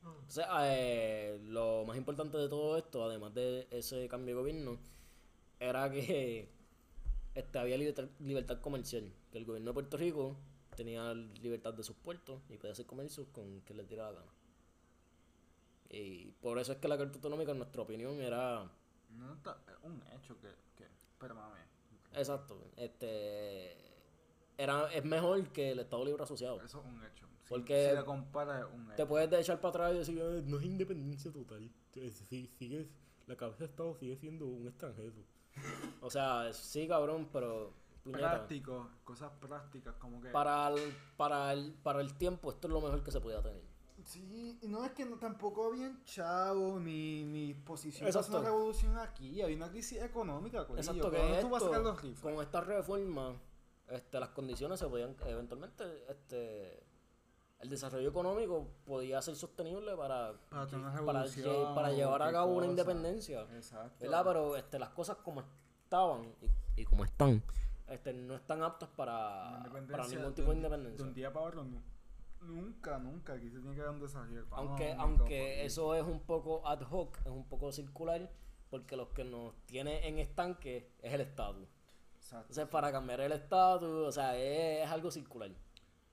[0.04, 4.78] Entonces, eh, lo más importante de todo esto, además de ese cambio de gobierno,
[5.60, 6.50] era que
[7.34, 9.12] este, había libertad, libertad comercial.
[9.30, 10.36] Que el gobierno de Puerto Rico
[10.76, 14.32] tenía libertad de sus puertos y podía hacer comercio con quien le diera la gana.
[15.88, 18.70] Y por eso es que la Carta Autonómica, en nuestra opinión, era
[19.10, 19.38] No
[19.82, 20.86] un hecho que, que
[21.18, 21.60] pero mami.
[22.14, 22.70] Exacto.
[22.76, 23.76] Este
[24.56, 26.60] era es mejor que el Estado Libre Asociado.
[26.62, 27.26] Eso es un hecho.
[27.52, 28.94] Porque si es un.
[28.96, 31.70] Te puedes de echar para atrás y decir, "Eh, no es independencia total.
[31.92, 32.88] Si, sigues,
[33.26, 35.12] la cabeza de Estado sigue siendo un extranjero.
[36.00, 40.30] o sea, sí, cabrón, pero puñeta, Práctico, cosas prácticas como que.
[40.30, 40.80] para el,
[41.18, 43.60] para el para el tiempo esto es lo mejor que se podía tener.
[44.06, 48.38] Sí, y no es que no, tampoco habían chavo ni, ni posición Exacto.
[48.38, 49.42] una revolución aquí.
[49.42, 50.80] Hay una crisis económica, corillo.
[50.80, 52.20] Exacto, ¿Por que dónde tú vas a sacar esto, los rifles?
[52.20, 53.36] con esta reforma,
[53.88, 56.82] este, las condiciones se podían, eventualmente, este,
[57.62, 60.66] el desarrollo económico podía ser sostenible para, Para
[61.92, 63.42] lle- llevar a cabo una independencia.
[63.54, 63.96] Exacto.
[64.00, 64.24] ¿Verdad?
[64.24, 65.42] Pero este, las cosas como
[65.84, 67.42] estaban y, y como están,
[67.88, 71.02] este, no están aptas para, para ningún tipo de independencia.
[71.04, 71.82] De un día para otro, nu-
[72.40, 73.34] nunca, nunca.
[73.34, 77.18] Aquí se tiene que dar un desarrollo Aunque, aunque eso es un poco ad hoc,
[77.24, 78.28] es un poco circular,
[78.70, 81.68] porque los que nos tiene en estanque es el estatus.
[82.16, 82.46] Exacto.
[82.50, 85.50] Entonces, para cambiar el estatus, o sea, es, es algo circular.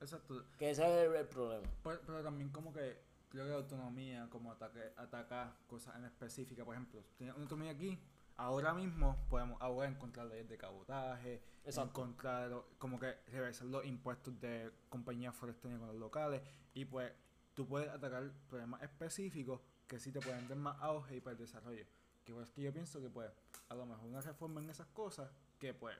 [0.00, 0.44] Exacto.
[0.58, 1.66] Que ese es el, problema.
[1.82, 2.98] Pero, pero también como que
[3.28, 7.72] creo que la autonomía, como ataque, atacar cosas en específica, por ejemplo, tiene una autonomía
[7.72, 7.98] aquí,
[8.36, 12.00] ahora mismo podemos ahora encontrar leyes de cabotaje, Exacto.
[12.00, 16.42] encontrar como que reversar los impuestos de compañías forestales con los locales
[16.74, 17.12] y pues
[17.54, 21.38] tú puedes atacar problemas específicos que sí te pueden dar más auge y para el
[21.38, 21.84] desarrollo.
[22.24, 23.30] Que pues que yo pienso que pues
[23.68, 25.96] a lo mejor una reforma en esas cosas que pues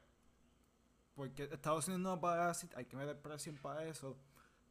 [1.14, 4.16] porque Estados Unidos no va a hay que meter presión para eso,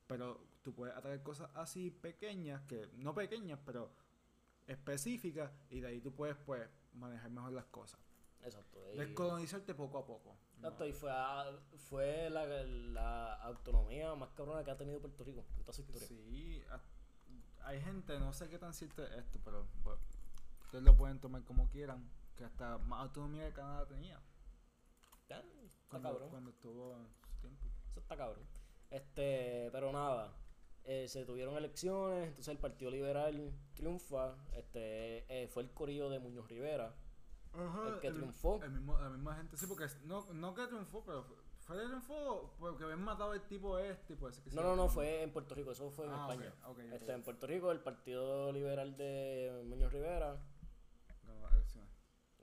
[0.07, 3.91] pero tú puedes atacar cosas así pequeñas, que no pequeñas, pero
[4.67, 7.99] específicas, y de ahí tú puedes pues manejar mejor las cosas.
[8.41, 8.79] Exacto.
[8.93, 10.35] y- Descolonizarte poco a poco.
[10.55, 11.59] Exacto, y fue, a-
[11.89, 16.07] fue la, la autonomía más cabrona que ha tenido Puerto Rico en toda su historia.
[16.07, 16.81] Sí, a-
[17.67, 19.99] hay gente, no sé qué tan cierto es esto, pero bueno,
[20.63, 24.19] ustedes lo pueden tomar como quieran, que hasta más autonomía que Canadá tenía.
[25.89, 26.29] Cuando, cabrón.
[26.29, 27.67] cuando estuvo en su tiempo.
[27.91, 28.43] Eso está cabrón.
[28.91, 30.33] Este, pero nada.
[30.85, 34.35] eh, se tuvieron elecciones, entonces el Partido Liberal triunfa.
[34.53, 36.95] Este, eh, fue el corillo de Muñoz Rivera.
[37.53, 38.61] El que triunfó.
[38.63, 41.85] el mismo- la misma gente, sí, porque no, no que triunfó, pero fue, fue que
[41.85, 45.71] triunfó porque habían matado al tipo este, que No, no, no, fue en Puerto Rico,
[45.71, 46.53] eso fue en Ah, España.
[46.93, 50.39] Este, en Puerto Rico, el Partido Liberal de Muñoz Rivera
[51.25, 51.89] Ganó las elecciones.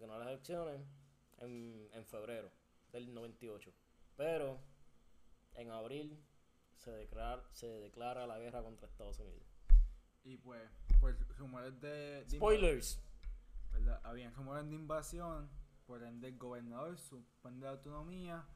[0.01, 0.81] ganó las elecciones
[1.39, 2.51] en, en febrero
[2.97, 3.73] del 98.
[4.17, 4.61] Pero
[5.55, 6.25] en abril
[6.75, 9.47] se declara, se declara la guerra contra Estados Unidos.
[10.25, 10.63] Y pues,
[11.01, 12.25] pues rumores de...
[12.25, 13.01] de Spoilers.
[13.73, 14.01] ¿verdad?
[14.05, 15.51] Habían rumores de invasión,
[15.87, 18.47] por ende el gobernador suspende la autonomía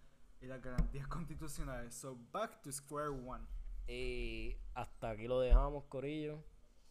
[0.40, 1.94] y las garantías constitucionales.
[1.94, 3.46] So back to square one.
[3.86, 6.42] Y hasta aquí lo dejamos, Corillo.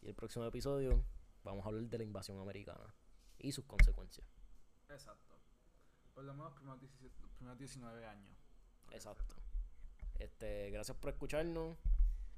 [0.02, 1.04] Y el próximo episodio
[1.42, 2.94] vamos a hablar de la invasión americana
[3.38, 4.26] y sus consecuencias.
[4.88, 5.29] Exacto.
[6.20, 8.36] Por lo menos primeros 17 los primeros 19 años.
[8.90, 9.34] Exacto.
[10.18, 11.78] Este, gracias por escucharnos.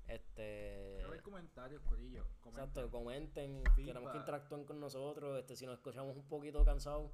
[0.07, 2.25] Este, ver comentarios, Corillo.
[2.47, 3.85] exacto, comenten, Feedback.
[3.87, 5.37] queremos que interactúen con nosotros.
[5.41, 7.11] Este, si nos escuchamos un poquito cansados,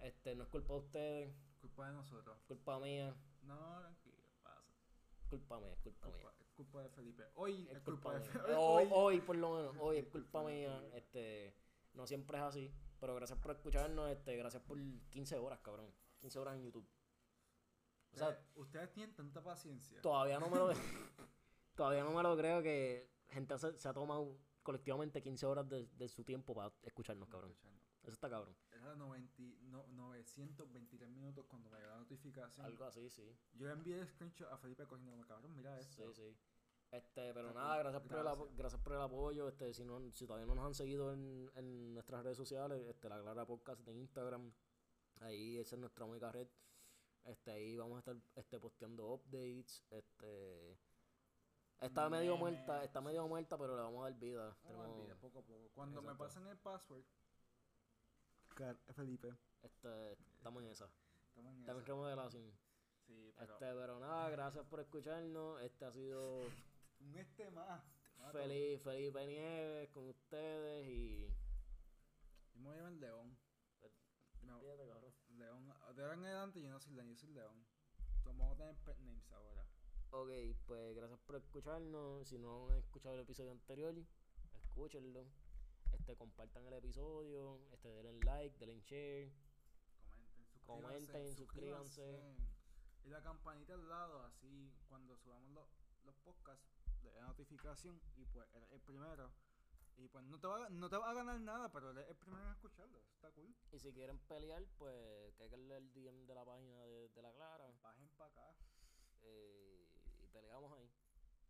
[0.00, 2.36] este, no es culpa de ustedes, Culpa de nosotros.
[2.46, 3.14] culpa mía,
[3.44, 4.60] No, tranquilo, pasa.
[5.30, 6.16] culpa mía, es culpa mía.
[6.16, 7.24] Culpa- es culpa de Felipe.
[7.36, 8.24] Hoy Es es culpa culpa de.
[8.30, 8.52] Felipe.
[8.58, 10.82] Hoy, hoy, por lo menos, hoy es culpa mía.
[10.92, 11.54] Este,
[11.94, 12.70] no siempre es así.
[13.00, 14.76] Pero gracias por escucharnos, este, gracias por
[15.08, 15.90] 15 horas, cabrón.
[16.20, 16.86] 15 horas en YouTube.
[18.12, 20.00] O sea, Ustedes- ustedes tienen tanta paciencia.
[20.02, 20.68] todavía no me lo
[21.74, 25.86] todavía no me lo creo que gente se, se ha tomado colectivamente 15 horas de,
[25.86, 27.54] de su tiempo para escucharnos, cabrón.
[28.02, 28.56] Eso está cabrón.
[28.72, 32.64] Era 90, no, 923 minutos cuando me llegó la notificación.
[32.66, 33.36] Algo así, sí.
[33.52, 36.12] Yo le envié el screenshot a Felipe cogiendo como cabrón, mira esto.
[36.12, 36.36] Sí, sí.
[36.90, 39.48] Este, pero nada, gracias por, el, gracias por el apoyo.
[39.48, 43.08] Este, si, no, si todavía no nos han seguido en, en nuestras redes sociales, este,
[43.08, 44.50] la Clara Podcast de Instagram,
[45.20, 46.48] ahí esa es nuestra única red.
[47.24, 49.84] Este, ahí vamos a estar este, posteando updates.
[49.90, 50.78] Este,
[51.80, 54.56] está medio muerta, está medio muerta, pero le vamos a dar vida.
[54.64, 55.70] No, Tenemos, olvida, poco a poco.
[55.74, 57.04] Cuando me pasen el password,
[58.54, 60.90] Car- Felipe, este, estamos en esa.
[61.28, 61.92] estamos en Estamos en esa.
[61.92, 62.52] remodelación.
[63.06, 65.60] Sí, pero Este, pero nada, gracias por escucharnos.
[65.62, 66.40] Este ha sido
[67.00, 67.82] un este más.
[68.32, 71.26] Feliz, Felipe Nieves con ustedes y.
[72.54, 73.38] Yo me voy a llamar León.
[74.42, 74.99] No, Fíjate, cabrón.
[75.40, 75.66] León.
[75.96, 77.66] De ahora en adelante yo no soy León, yo soy León.
[78.24, 79.66] Vamos a tener pet names ahora.
[80.10, 80.30] Ok,
[80.66, 82.28] pues gracias por escucharnos.
[82.28, 83.94] Si no han escuchado el episodio anterior,
[84.54, 85.26] escúchenlo.
[85.92, 89.32] Este, compartan el episodio, este, denle like, denle share.
[90.66, 92.02] Comenten, suscríbanse.
[92.02, 92.50] Comenten, suscríbanse.
[93.04, 95.68] Y la campanita al lado, así cuando subamos los,
[96.04, 96.64] los podcasts,
[97.02, 99.32] le da notificación y pues eres el primero.
[100.00, 102.16] Y pues no te, va, a- no te va a ganar nada, pero eres el
[102.16, 102.98] primero en escucharlo.
[102.98, 103.54] eso Está cool.
[103.70, 107.70] Y si quieren pelear, pues cáiganle el DM de la página de, de la Clara
[107.82, 108.54] Bajen para acá.
[109.22, 109.86] eh,
[110.22, 110.90] y peleamos ahí.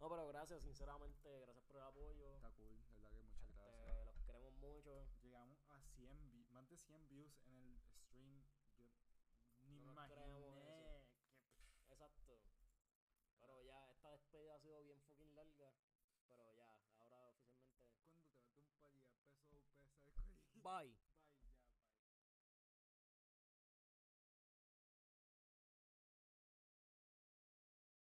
[0.01, 2.34] No, pero gracias, sinceramente, gracias por el apoyo.
[2.34, 4.07] Está cool, de verdad que muchas Este, gracias.
[4.07, 5.07] los queremos mucho.
[5.22, 8.42] Llegamos a 100 vi- más de 100 views en el stream.
[9.62, 10.11] Yo ni No me nos
[20.62, 20.90] Bye.